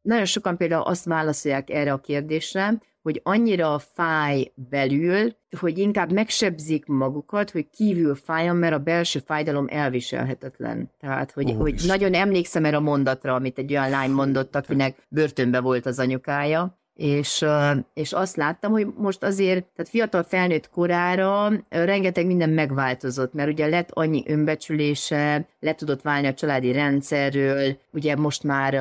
nagyon 0.02 0.24
sokan 0.24 0.56
például 0.56 0.82
azt 0.82 1.04
válaszolják 1.04 1.70
erre 1.70 1.92
a 1.92 2.00
kérdésre, 2.00 2.82
hogy 3.02 3.20
annyira 3.24 3.78
fáj 3.78 4.52
belül, 4.54 5.36
hogy 5.58 5.78
inkább 5.78 6.12
megsebzik 6.12 6.86
magukat, 6.86 7.50
hogy 7.50 7.70
kívül 7.70 8.14
fájjon, 8.14 8.56
mert 8.56 8.74
a 8.74 8.78
belső 8.78 9.18
fájdalom 9.18 9.66
elviselhetetlen. 9.70 10.90
Tehát, 11.00 11.30
hogy, 11.32 11.50
oh, 11.50 11.56
hogy 11.56 11.82
nagyon 11.86 12.14
emlékszem 12.14 12.64
erre 12.64 12.76
a 12.76 12.80
mondatra, 12.80 13.34
amit 13.34 13.58
egy 13.58 13.70
olyan 13.70 13.90
lány 13.90 14.10
mondott, 14.10 14.56
akinek 14.56 15.06
börtönbe 15.08 15.60
volt 15.60 15.86
az 15.86 15.98
anyukája, 15.98 16.78
és, 16.94 17.44
és 17.94 18.12
azt 18.12 18.36
láttam, 18.36 18.70
hogy 18.70 18.86
most 18.96 19.22
azért, 19.22 19.64
tehát 19.76 19.90
fiatal 19.90 20.22
felnőtt 20.22 20.70
korára 20.70 21.52
rengeteg 21.68 22.26
minden 22.26 22.50
megváltozott, 22.50 23.32
mert 23.32 23.50
ugye 23.50 23.66
lett 23.66 23.90
annyi 23.92 24.22
önbecsülése, 24.26 25.48
le 25.60 25.74
tudott 25.74 26.02
válni 26.02 26.26
a 26.26 26.34
családi 26.34 26.72
rendszerről, 26.72 27.76
ugye 27.92 28.16
most 28.16 28.42
már 28.42 28.74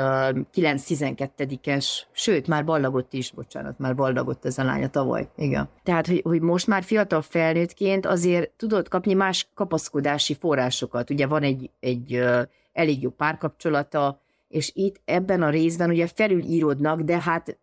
9-12-es, 0.56 1.88
sőt, 2.12 2.48
már 2.48 2.66
ballagott 2.66 3.14
is, 3.14 3.32
bocsánat, 3.32 3.80
már 3.80 3.96
ballagott 3.96 4.46
ez 4.46 4.58
a 4.58 4.64
lánya 4.64 4.90
tavaly, 4.90 5.28
igen. 5.36 5.70
Tehát, 5.84 6.08
hogy, 6.08 6.22
hogy 6.24 6.42
most 6.42 6.68
már 6.68 6.84
fiatal 6.84 7.22
felnőttként 7.22 8.06
azért 8.06 8.50
tudott 8.58 8.88
kapni 8.88 9.14
más 9.14 9.48
kapaszkodási 9.54 10.36
forrásokat, 10.40 11.10
ugye 11.10 11.28
van 11.28 11.44
egy, 11.44 11.70
egy 11.80 12.24
elég 12.74 13.02
jó 13.02 13.10
párkapcsolata, 13.10 14.22
és 14.54 14.72
itt 14.74 15.02
ebben 15.06 15.42
a 15.42 15.50
részben 15.50 15.90
ugye 15.90 16.08
felülírodnak, 16.08 17.02
de 17.02 17.20
hát 17.20 17.58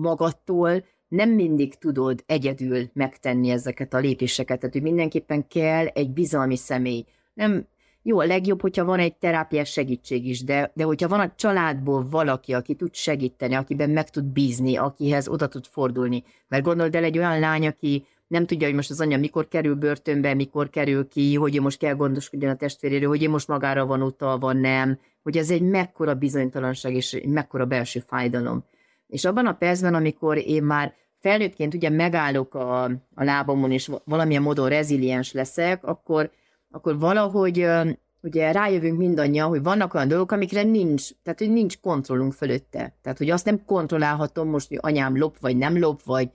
magadtól 0.00 0.84
nem 1.08 1.30
mindig 1.30 1.74
tudod 1.74 2.22
egyedül 2.26 2.90
megtenni 2.92 3.50
ezeket 3.50 3.94
a 3.94 3.98
lépéseket, 3.98 4.58
tehát 4.58 4.74
hogy 4.74 4.82
mindenképpen 4.82 5.48
kell 5.48 5.86
egy 5.86 6.10
bizalmi 6.10 6.56
személy. 6.56 7.04
Nem, 7.34 7.66
jó, 8.02 8.18
a 8.18 8.26
legjobb, 8.26 8.60
hogyha 8.60 8.84
van 8.84 8.98
egy 8.98 9.16
terápiás 9.16 9.70
segítség 9.70 10.26
is, 10.26 10.44
de, 10.44 10.72
de 10.74 10.84
hogyha 10.84 11.08
van 11.08 11.20
a 11.20 11.32
családból 11.36 12.06
valaki, 12.10 12.52
aki 12.52 12.74
tud 12.74 12.94
segíteni, 12.94 13.54
akiben 13.54 13.90
meg 13.90 14.10
tud 14.10 14.24
bízni, 14.24 14.76
akihez 14.76 15.28
oda 15.28 15.48
tud 15.48 15.66
fordulni. 15.66 16.24
Mert 16.48 16.64
gondold 16.64 16.94
el 16.94 17.04
egy 17.04 17.18
olyan 17.18 17.38
lány, 17.38 17.66
aki 17.66 18.06
nem 18.26 18.46
tudja, 18.46 18.66
hogy 18.66 18.76
most 18.76 18.90
az 18.90 19.00
anyja 19.00 19.18
mikor 19.18 19.48
kerül 19.48 19.74
börtönbe, 19.74 20.34
mikor 20.34 20.70
kerül 20.70 21.08
ki, 21.08 21.34
hogy 21.34 21.56
ő 21.56 21.60
most 21.60 21.78
kell 21.78 21.94
gondoskodjon 21.94 22.50
a 22.50 22.56
testvéréről, 22.56 23.08
hogy 23.08 23.24
ő 23.24 23.28
most 23.28 23.48
magára 23.48 23.86
van 23.86 24.02
utalva, 24.02 24.52
nem, 24.52 24.98
hogy 25.22 25.36
ez 25.36 25.50
egy 25.50 25.62
mekkora 25.62 26.14
bizonytalanság 26.14 26.94
és 26.94 27.12
egy 27.12 27.26
mekkora 27.26 27.64
belső 27.66 28.00
fájdalom. 28.06 28.64
És 29.06 29.24
abban 29.24 29.46
a 29.46 29.52
percben, 29.52 29.94
amikor 29.94 30.36
én 30.36 30.62
már 30.62 30.94
felnőttként 31.18 31.74
ugye 31.74 31.90
megállok 31.90 32.54
a, 32.54 32.84
a 33.14 33.24
lábamon, 33.24 33.72
és 33.72 33.90
valamilyen 34.04 34.42
módon 34.42 34.68
reziliens 34.68 35.32
leszek, 35.32 35.84
akkor, 35.84 36.30
akkor 36.70 36.98
valahogy 36.98 37.66
ugye 38.22 38.52
rájövünk 38.52 38.98
mindannyian, 38.98 39.48
hogy 39.48 39.62
vannak 39.62 39.94
olyan 39.94 40.08
dolgok, 40.08 40.32
amikre 40.32 40.62
nincs, 40.62 41.10
tehát 41.22 41.38
hogy 41.38 41.50
nincs 41.50 41.80
kontrollunk 41.80 42.32
fölötte. 42.32 42.96
Tehát, 43.02 43.18
hogy 43.18 43.30
azt 43.30 43.44
nem 43.44 43.64
kontrollálhatom 43.64 44.48
most, 44.48 44.68
hogy 44.68 44.78
anyám 44.80 45.18
lop, 45.18 45.38
vagy 45.40 45.56
nem 45.56 45.78
lop, 45.78 46.02
vagy 46.02 46.30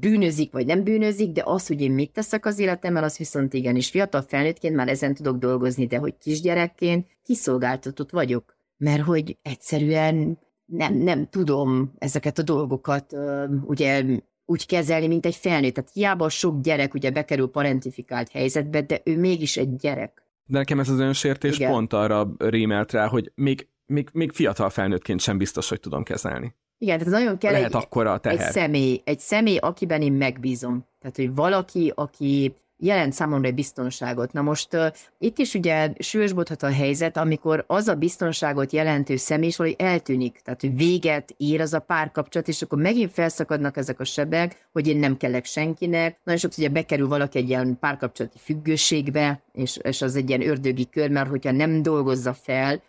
bűnözik, 0.00 0.52
vagy 0.52 0.66
nem 0.66 0.82
bűnözik, 0.82 1.32
de 1.32 1.42
az, 1.44 1.66
hogy 1.66 1.80
én 1.80 1.92
mit 1.92 2.12
teszek 2.12 2.46
az 2.46 2.58
életemmel, 2.58 3.04
az 3.04 3.16
viszont 3.16 3.54
igen, 3.54 3.76
és 3.76 3.90
fiatal 3.90 4.22
felnőttként 4.22 4.74
már 4.74 4.88
ezen 4.88 5.14
tudok 5.14 5.36
dolgozni, 5.36 5.86
de 5.86 5.98
hogy 5.98 6.18
kisgyerekként 6.18 7.06
kiszolgáltatott 7.22 8.10
vagyok. 8.10 8.56
Mert 8.76 9.02
hogy 9.02 9.38
egyszerűen 9.42 10.38
nem, 10.66 10.94
nem 10.94 11.28
tudom 11.28 11.92
ezeket 11.98 12.38
a 12.38 12.42
dolgokat 12.42 13.16
ugye 13.64 14.04
úgy 14.44 14.66
kezelni, 14.66 15.06
mint 15.06 15.26
egy 15.26 15.34
felnőtt. 15.34 15.74
Tehát 15.74 15.90
hiába 15.92 16.28
sok 16.28 16.60
gyerek 16.60 16.94
ugye 16.94 17.10
bekerül 17.10 17.50
parentifikált 17.50 18.28
helyzetbe, 18.28 18.82
de 18.82 19.00
ő 19.04 19.18
mégis 19.18 19.56
egy 19.56 19.76
gyerek. 19.76 20.22
De 20.46 20.58
nekem 20.58 20.80
ez 20.80 20.88
az 20.88 20.98
önsértés 20.98 21.56
Igen. 21.56 21.70
pont 21.70 21.92
arra 21.92 22.34
rémelt 22.38 22.92
rá, 22.92 23.06
hogy 23.06 23.32
még, 23.34 23.68
még, 23.86 24.08
még 24.12 24.32
fiatal 24.32 24.70
felnőttként 24.70 25.20
sem 25.20 25.38
biztos, 25.38 25.68
hogy 25.68 25.80
tudom 25.80 26.02
kezelni. 26.02 26.54
Igen, 26.78 26.98
tehát 26.98 27.12
nagyon 27.12 27.38
kell 27.38 27.52
Lehet 27.52 27.74
egy, 27.74 28.06
a 28.06 28.18
teher. 28.18 28.40
egy 28.40 28.52
személy, 28.52 29.00
egy 29.04 29.18
személy, 29.18 29.56
akiben 29.56 30.02
én 30.02 30.12
megbízom. 30.12 30.86
Tehát, 30.98 31.16
hogy 31.16 31.34
valaki, 31.34 31.92
aki 31.94 32.54
jelent 32.78 33.12
számomra 33.12 33.48
egy 33.48 33.54
biztonságot. 33.54 34.32
Na 34.32 34.42
most 34.42 34.74
uh, 34.74 34.86
itt 35.18 35.38
is 35.38 35.54
ugye 35.54 35.92
súlyosbodhat 35.98 36.62
a 36.62 36.72
helyzet, 36.72 37.16
amikor 37.16 37.64
az 37.66 37.88
a 37.88 37.94
biztonságot 37.94 38.72
jelentő 38.72 39.16
személy 39.16 39.48
is 39.48 39.58
eltűnik, 39.76 40.40
tehát 40.44 40.60
hogy 40.60 40.76
véget 40.76 41.34
ér 41.36 41.60
az 41.60 41.72
a 41.72 41.78
párkapcsolat, 41.78 42.48
és 42.48 42.62
akkor 42.62 42.78
megint 42.78 43.12
felszakadnak 43.12 43.76
ezek 43.76 44.00
a 44.00 44.04
sebek, 44.04 44.66
hogy 44.72 44.88
én 44.88 44.96
nem 44.96 45.16
kellek 45.16 45.44
senkinek. 45.44 46.18
Nagyon 46.24 46.40
sokszor 46.40 46.64
ugye 46.64 46.72
bekerül 46.72 47.08
valaki 47.08 47.38
egy 47.38 47.48
ilyen 47.48 47.78
párkapcsolati 47.80 48.38
függőségbe, 48.38 49.40
és, 49.52 49.76
és 49.82 50.02
az 50.02 50.16
egy 50.16 50.28
ilyen 50.28 50.48
ördögi 50.48 50.88
kör, 50.90 51.10
mert 51.10 51.28
hogyha 51.28 51.50
nem 51.52 51.82
dolgozza 51.82 52.34
fel, 52.34 52.82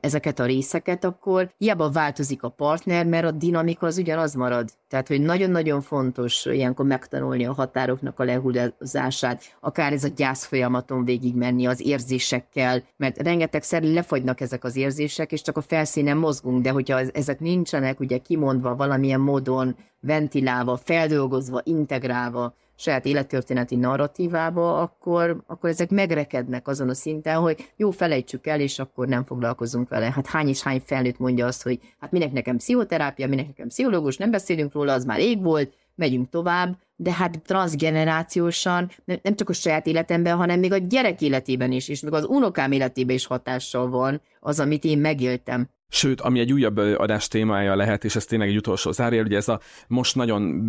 ezeket 0.00 0.38
a 0.38 0.44
részeket, 0.44 1.04
akkor 1.04 1.50
hiába 1.58 1.90
változik 1.90 2.42
a 2.42 2.48
partner, 2.48 3.06
mert 3.06 3.24
a 3.24 3.30
dinamika 3.30 3.86
az 3.86 3.98
ugyanaz 3.98 4.34
marad. 4.34 4.68
Tehát, 4.88 5.08
hogy 5.08 5.20
nagyon-nagyon 5.20 5.80
fontos 5.80 6.44
ilyenkor 6.46 6.86
megtanulni 6.86 7.44
a 7.44 7.52
határoknak 7.52 8.18
a 8.18 8.24
lehúzását, 8.24 9.42
akár 9.60 9.92
ez 9.92 10.04
a 10.04 10.08
gyász 10.16 10.44
folyamaton 10.44 11.04
végigmenni 11.04 11.66
az 11.66 11.80
érzésekkel, 11.86 12.82
mert 12.96 13.18
rengetegszer 13.18 13.82
lefagynak 13.82 14.40
ezek 14.40 14.64
az 14.64 14.76
érzések, 14.76 15.32
és 15.32 15.42
csak 15.42 15.56
a 15.56 15.60
felszínen 15.60 16.16
mozgunk, 16.16 16.62
de 16.62 16.70
hogyha 16.70 17.00
ezek 17.00 17.40
nincsenek 17.40 18.00
ugye 18.00 18.18
kimondva 18.18 18.76
valamilyen 18.76 19.20
módon, 19.20 19.76
ventilálva, 20.00 20.76
feldolgozva, 20.76 21.60
integrálva, 21.64 22.54
saját 22.80 23.04
élettörténeti 23.04 23.76
narratívába, 23.76 24.80
akkor, 24.80 25.42
akkor 25.46 25.70
ezek 25.70 25.90
megrekednek 25.90 26.68
azon 26.68 26.88
a 26.88 26.94
szinten, 26.94 27.36
hogy 27.36 27.72
jó, 27.76 27.90
felejtsük 27.90 28.46
el, 28.46 28.60
és 28.60 28.78
akkor 28.78 29.08
nem 29.08 29.24
foglalkozunk 29.24 29.88
vele. 29.88 30.10
Hát 30.14 30.26
hány 30.26 30.48
és 30.48 30.62
hány 30.62 30.82
felnőtt 30.84 31.18
mondja 31.18 31.46
azt, 31.46 31.62
hogy 31.62 31.80
hát 31.98 32.10
minek 32.10 32.32
nekem 32.32 32.56
pszichoterápia, 32.56 33.28
minek 33.28 33.46
nekem 33.46 33.68
pszichológus, 33.68 34.16
nem 34.16 34.30
beszélünk 34.30 34.72
róla, 34.72 34.92
az 34.92 35.04
már 35.04 35.18
rég 35.18 35.42
volt, 35.42 35.72
megyünk 35.94 36.28
tovább, 36.28 36.78
de 36.96 37.12
hát 37.12 37.42
transgenerációsan 37.42 38.90
nem 39.04 39.34
csak 39.34 39.48
a 39.48 39.52
saját 39.52 39.86
életemben, 39.86 40.36
hanem 40.36 40.58
még 40.58 40.72
a 40.72 40.76
gyerek 40.76 41.20
életében 41.20 41.72
is, 41.72 41.88
és 41.88 42.00
még 42.00 42.12
az 42.12 42.24
unokám 42.24 42.72
életében 42.72 43.14
is 43.14 43.26
hatással 43.26 43.88
van 43.88 44.20
az, 44.40 44.60
amit 44.60 44.84
én 44.84 44.98
megéltem. 44.98 45.68
Sőt, 45.92 46.20
ami 46.20 46.40
egy 46.40 46.52
újabb 46.52 46.76
adás 46.76 47.28
témája 47.28 47.76
lehet, 47.76 48.04
és 48.04 48.16
ez 48.16 48.24
tényleg 48.24 48.48
egy 48.48 48.56
utolsó 48.56 48.92
zárjel, 48.92 49.24
ugye 49.24 49.36
ez 49.36 49.48
a 49.48 49.60
most 49.88 50.16
nagyon 50.16 50.68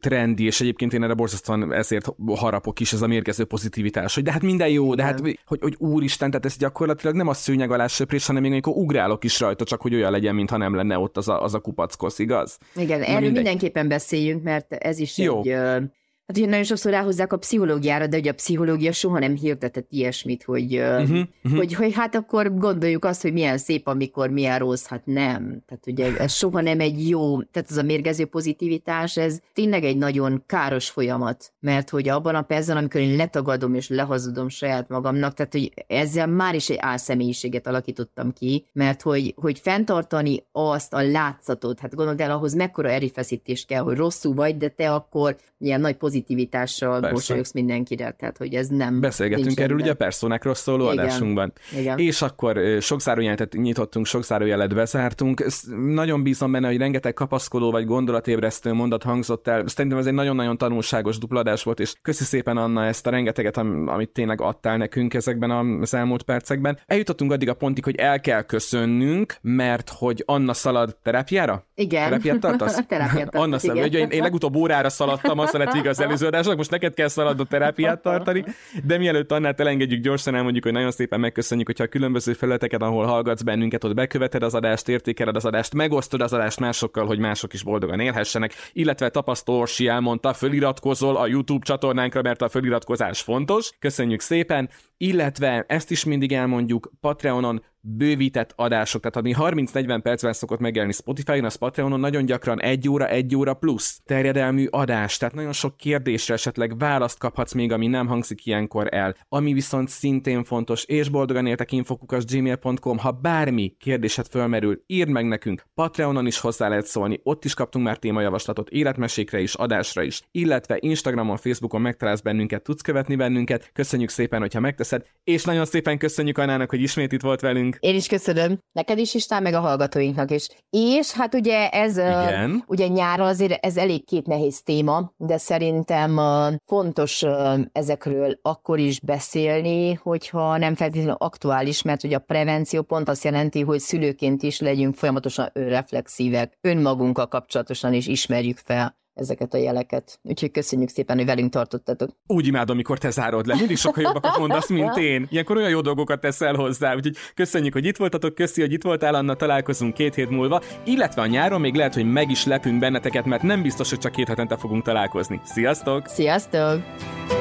trendi, 0.00 0.44
és 0.44 0.60
egyébként 0.60 0.92
én 0.92 1.02
erre 1.02 1.14
borzasztóan 1.14 1.72
ezért 1.72 2.14
harapok 2.26 2.80
is, 2.80 2.92
ez 2.92 3.02
a 3.02 3.06
mérgező 3.06 3.44
pozitivitás, 3.44 4.14
hogy 4.14 4.22
de 4.22 4.32
hát 4.32 4.42
minden 4.42 4.68
jó, 4.68 4.94
de 4.94 5.02
hát, 5.02 5.20
hogy, 5.20 5.60
hogy 5.60 5.74
úristen, 5.78 6.30
tehát 6.30 6.46
ez 6.46 6.56
gyakorlatilag 6.56 7.16
nem 7.16 7.28
a 7.28 7.34
szőnyeg 7.34 7.70
alá 7.70 7.86
söprés, 7.86 8.26
hanem 8.26 8.42
még 8.42 8.52
amikor 8.52 8.72
ugrálok 8.76 9.24
is 9.24 9.40
rajta, 9.40 9.64
csak 9.64 9.80
hogy 9.80 9.94
olyan 9.94 10.10
legyen, 10.10 10.34
mintha 10.34 10.56
nem 10.56 10.74
lenne 10.74 10.98
ott 10.98 11.16
az 11.16 11.28
a, 11.28 11.42
az 11.42 11.54
a 11.54 11.58
kupackosz, 11.58 12.18
igaz? 12.18 12.58
Igen, 12.76 13.02
erről 13.02 13.30
mindenképpen 13.30 13.88
beszéljünk, 13.88 14.42
mert 14.42 14.72
ez 14.72 14.98
is 14.98 15.18
jó. 15.18 15.42
egy 15.42 15.90
Hát 16.30 16.38
ugye 16.38 16.48
nagyon 16.48 16.64
sokszor 16.64 16.92
ráhozzák 16.92 17.32
a 17.32 17.36
pszichológiára, 17.36 18.06
de 18.06 18.18
ugye 18.18 18.30
a 18.30 18.34
pszichológia 18.34 18.92
soha 18.92 19.18
nem 19.18 19.36
hirdetett 19.36 19.86
ilyesmit, 19.90 20.42
hogy, 20.42 20.76
uh-huh, 20.78 21.18
uh-huh. 21.44 21.58
hogy, 21.58 21.74
hogy 21.74 21.94
hát 21.94 22.14
akkor 22.14 22.54
gondoljuk 22.54 23.04
azt, 23.04 23.22
hogy 23.22 23.32
milyen 23.32 23.58
szép, 23.58 23.86
amikor 23.86 24.30
milyen 24.30 24.58
rossz, 24.58 24.86
hát 24.86 25.06
nem. 25.06 25.62
Tehát 25.66 25.86
ugye 25.86 26.16
ez 26.16 26.32
soha 26.32 26.60
nem 26.60 26.80
egy 26.80 27.08
jó, 27.08 27.42
tehát 27.42 27.70
az 27.70 27.76
a 27.76 27.82
mérgező 27.82 28.24
pozitivitás, 28.24 29.16
ez 29.16 29.40
tényleg 29.52 29.84
egy 29.84 29.96
nagyon 29.96 30.42
káros 30.46 30.90
folyamat, 30.90 31.52
mert 31.60 31.90
hogy 31.90 32.08
abban 32.08 32.34
a 32.34 32.42
percben, 32.42 32.76
amikor 32.76 33.00
én 33.00 33.16
letagadom 33.16 33.74
és 33.74 33.88
lehazudom 33.88 34.48
saját 34.48 34.88
magamnak, 34.88 35.34
tehát 35.34 35.52
hogy 35.52 35.72
ezzel 35.86 36.26
már 36.26 36.54
is 36.54 36.70
egy 36.70 36.78
álszemélyiséget 36.80 37.66
alakítottam 37.66 38.32
ki, 38.32 38.66
mert 38.72 39.02
hogy, 39.02 39.34
hogy 39.36 39.58
fenntartani 39.58 40.44
azt 40.52 40.94
a 40.94 41.02
látszatot, 41.02 41.80
hát 41.80 41.94
gondold 41.94 42.20
el, 42.20 42.30
ahhoz 42.30 42.54
mekkora 42.54 42.88
erőfeszítés 42.88 43.64
kell, 43.64 43.82
hogy 43.82 43.96
rosszul 43.96 44.34
vagy, 44.34 44.56
de 44.56 44.68
te 44.68 44.92
akkor 44.92 45.36
ilyen 45.58 45.80
nagy 45.80 45.96
pozitív 45.96 46.18
pozitivitással 46.20 47.10
mosolyogsz 47.10 47.52
mindenkire, 47.52 48.10
tehát 48.18 48.36
hogy 48.38 48.54
ez 48.54 48.68
nem... 48.68 49.00
Beszélgetünk 49.00 49.60
erről 49.60 49.78
ugye 49.78 49.90
a 49.90 49.94
personákról 49.94 50.54
szóló 50.54 50.92
Igen. 50.92 50.98
adásunkban. 50.98 51.52
Igen. 51.78 51.98
És 51.98 52.22
akkor 52.22 52.60
sok 52.80 53.00
zárójelet 53.00 53.52
nyitottunk, 53.52 54.06
sok 54.06 54.24
zárójelet 54.24 54.74
bezártunk. 54.74 55.44
Nagyon 55.92 56.22
bízom 56.22 56.52
benne, 56.52 56.66
hogy 56.66 56.76
rengeteg 56.76 57.14
kapaszkodó 57.14 57.70
vagy 57.70 57.84
gondolatébresztő 57.84 58.72
mondat 58.72 59.02
hangzott 59.02 59.48
el. 59.48 59.66
Szerintem 59.66 60.00
ez 60.00 60.06
egy 60.06 60.12
nagyon-nagyon 60.12 60.58
tanulságos 60.58 61.18
dupladás 61.18 61.62
volt, 61.62 61.80
és 61.80 61.94
köszi 62.02 62.24
szépen 62.24 62.56
Anna 62.56 62.84
ezt 62.84 63.06
a 63.06 63.10
rengeteget, 63.10 63.56
amit 63.86 64.10
tényleg 64.10 64.40
adtál 64.40 64.76
nekünk 64.76 65.14
ezekben 65.14 65.50
az 65.80 65.94
elmúlt 65.94 66.22
percekben. 66.22 66.78
Eljutottunk 66.86 67.32
addig 67.32 67.48
a 67.48 67.54
pontig, 67.54 67.84
hogy 67.84 67.96
el 67.96 68.20
kell 68.20 68.42
köszönnünk, 68.42 69.36
mert 69.40 69.90
hogy 69.96 70.22
Anna 70.26 70.52
szalad 70.52 70.96
terápiára? 71.02 71.64
Igen. 71.74 72.04
Terápiát 72.04 72.40
tartasz? 72.40 72.78
terápiát 72.88 73.34
Anna 73.34 73.58
szalad. 73.58 73.84
Ugye 73.84 73.98
én, 73.98 74.08
én 74.08 74.22
legutóbb 74.22 74.56
órára 74.56 74.88
szaladtam, 74.88 75.38
azt 75.38 75.52
lett 75.52 75.74
igaz 75.74 75.98
előző 76.10 76.26
adásnak, 76.26 76.56
most 76.56 76.70
neked 76.70 76.94
kell 76.94 77.08
szaladnod 77.08 77.48
terápiát 77.48 78.02
tartani, 78.02 78.44
de 78.84 78.98
mielőtt 78.98 79.32
Annát 79.32 79.60
elengedjük, 79.60 80.02
gyorsan 80.02 80.34
elmondjuk, 80.34 80.64
hogy 80.64 80.72
nagyon 80.72 80.90
szépen 80.90 81.20
megköszönjük, 81.20 81.66
hogyha 81.66 81.84
a 81.84 81.86
különböző 81.86 82.32
felületeket, 82.32 82.82
ahol 82.82 83.06
hallgatsz 83.06 83.42
bennünket, 83.42 83.84
ott 83.84 83.94
beköveted 83.94 84.42
az 84.42 84.54
adást, 84.54 84.88
értékeled 84.88 85.36
az 85.36 85.44
adást, 85.44 85.74
megosztod 85.74 86.20
az 86.20 86.32
adást 86.32 86.60
másokkal, 86.60 87.06
hogy 87.06 87.18
mások 87.18 87.52
is 87.52 87.62
boldogan 87.62 88.00
élhessenek, 88.00 88.54
illetve 88.72 89.08
tapasztó 89.08 89.58
Orsi 89.58 89.86
elmondta, 89.86 90.32
föliratkozol 90.32 91.16
a 91.16 91.26
YouTube 91.26 91.64
csatornánkra, 91.64 92.22
mert 92.22 92.42
a 92.42 92.48
föliratkozás 92.48 93.20
fontos. 93.20 93.70
Köszönjük 93.78 94.20
szépen, 94.20 94.68
illetve 95.02 95.64
ezt 95.68 95.90
is 95.90 96.04
mindig 96.04 96.32
elmondjuk, 96.32 96.92
Patreonon 97.00 97.62
bővített 97.82 98.52
adások, 98.56 99.02
tehát 99.02 99.16
ami 99.16 99.62
30-40 99.64 100.00
percben 100.02 100.32
szokott 100.32 100.58
megjelenni 100.58 100.92
Spotify-on, 100.92 101.44
az 101.44 101.54
Patreonon 101.54 102.00
nagyon 102.00 102.24
gyakran 102.24 102.60
egy 102.60 102.88
óra, 102.88 103.08
egy 103.08 103.36
óra 103.36 103.54
plusz 103.54 104.00
terjedelmű 104.04 104.66
adás, 104.70 105.16
tehát 105.16 105.34
nagyon 105.34 105.52
sok 105.52 105.76
kérdésre 105.76 106.34
esetleg 106.34 106.78
választ 106.78 107.18
kaphatsz 107.18 107.52
még, 107.52 107.72
ami 107.72 107.86
nem 107.86 108.06
hangzik 108.06 108.46
ilyenkor 108.46 108.94
el. 108.94 109.14
Ami 109.28 109.52
viszont 109.52 109.88
szintén 109.88 110.44
fontos, 110.44 110.84
és 110.84 111.08
boldogan 111.08 111.46
éltek 111.46 111.72
infokukas 111.72 112.24
gmail.com, 112.24 112.98
ha 112.98 113.10
bármi 113.10 113.76
kérdésed 113.78 114.26
fölmerül, 114.26 114.82
írd 114.86 115.08
meg 115.08 115.26
nekünk, 115.26 115.64
Patreonon 115.74 116.26
is 116.26 116.38
hozzá 116.38 116.68
lehet 116.68 116.86
szólni, 116.86 117.20
ott 117.22 117.44
is 117.44 117.54
kaptunk 117.54 117.84
már 117.84 117.98
témajavaslatot 117.98 118.68
életmesékre 118.68 119.40
is, 119.40 119.54
adásra 119.54 120.02
is, 120.02 120.22
illetve 120.30 120.76
Instagramon, 120.80 121.36
Facebookon 121.36 121.80
megtalálsz 121.80 122.20
bennünket, 122.20 122.62
tudsz 122.62 122.82
követni 122.82 123.16
bennünket, 123.16 123.70
köszönjük 123.72 124.10
szépen, 124.10 124.40
hogyha 124.40 124.60
megteszed, 124.90 125.18
és 125.24 125.44
nagyon 125.44 125.64
szépen 125.64 125.98
köszönjük 125.98 126.38
Anának, 126.38 126.70
hogy 126.70 126.80
ismét 126.80 127.12
itt 127.12 127.22
volt 127.22 127.40
velünk. 127.40 127.76
Én 127.80 127.94
is 127.94 128.06
köszönöm. 128.06 128.58
Neked 128.72 128.98
is, 128.98 129.14
István, 129.14 129.42
meg 129.42 129.54
a 129.54 129.60
hallgatóinknak 129.60 130.30
is. 130.30 130.48
És 130.70 131.12
hát 131.12 131.34
ugye 131.34 131.68
ez, 131.68 131.96
Igen. 131.96 132.50
Uh, 132.50 132.62
ugye 132.66 132.86
nyáron 132.86 133.26
azért 133.26 133.64
ez 133.64 133.76
elég 133.76 134.04
két 134.04 134.26
nehéz 134.26 134.62
téma, 134.62 135.12
de 135.16 135.36
szerintem 135.36 136.16
uh, 136.16 136.54
fontos 136.66 137.22
uh, 137.22 137.60
ezekről 137.72 138.38
akkor 138.42 138.78
is 138.78 139.00
beszélni, 139.00 139.92
hogyha 139.94 140.56
nem 140.56 140.74
feltétlenül 140.74 141.16
aktuális, 141.18 141.82
mert 141.82 142.04
ugye 142.04 142.16
a 142.16 142.24
prevenció 142.26 142.82
pont 142.82 143.08
azt 143.08 143.24
jelenti, 143.24 143.60
hogy 143.60 143.80
szülőként 143.80 144.42
is 144.42 144.60
legyünk 144.60 144.94
folyamatosan 144.94 145.50
önreflexívek, 145.52 146.58
önmagunkkal 146.60 147.26
kapcsolatosan 147.28 147.92
is 147.92 148.06
ismerjük 148.06 148.58
fel 148.58 148.98
ezeket 149.20 149.54
a 149.54 149.56
jeleket. 149.56 150.18
Úgyhogy 150.22 150.50
köszönjük 150.50 150.88
szépen, 150.88 151.16
hogy 151.16 151.26
velünk 151.26 151.52
tartottatok. 151.52 152.10
Úgy 152.26 152.46
imádom, 152.46 152.74
amikor 152.74 152.98
te 152.98 153.10
zárod 153.10 153.46
le. 153.46 153.54
Mindig 153.54 153.76
sokkal 153.76 154.02
jobbakat 154.02 154.38
mondasz, 154.38 154.68
mint 154.68 154.96
én. 154.96 155.26
Ilyenkor 155.30 155.56
olyan 155.56 155.70
jó 155.70 155.80
dolgokat 155.80 156.20
teszel 156.20 156.54
hozzá. 156.54 156.94
Úgyhogy 156.94 157.16
köszönjük, 157.34 157.72
hogy 157.72 157.86
itt 157.86 157.96
voltatok, 157.96 158.34
köszi, 158.34 158.60
hogy 158.60 158.72
itt 158.72 158.82
voltál, 158.82 159.14
Anna, 159.14 159.34
találkozunk 159.34 159.94
két 159.94 160.14
hét 160.14 160.30
múlva. 160.30 160.60
Illetve 160.84 161.22
a 161.22 161.26
nyáron 161.26 161.60
még 161.60 161.74
lehet, 161.74 161.94
hogy 161.94 162.12
meg 162.12 162.30
is 162.30 162.44
lepünk 162.46 162.78
benneteket, 162.78 163.24
mert 163.24 163.42
nem 163.42 163.62
biztos, 163.62 163.90
hogy 163.90 163.98
csak 163.98 164.12
két 164.12 164.28
hetente 164.28 164.56
fogunk 164.56 164.82
találkozni. 164.82 165.40
Sziasztok! 165.44 166.06
Sziasztok! 166.06 167.39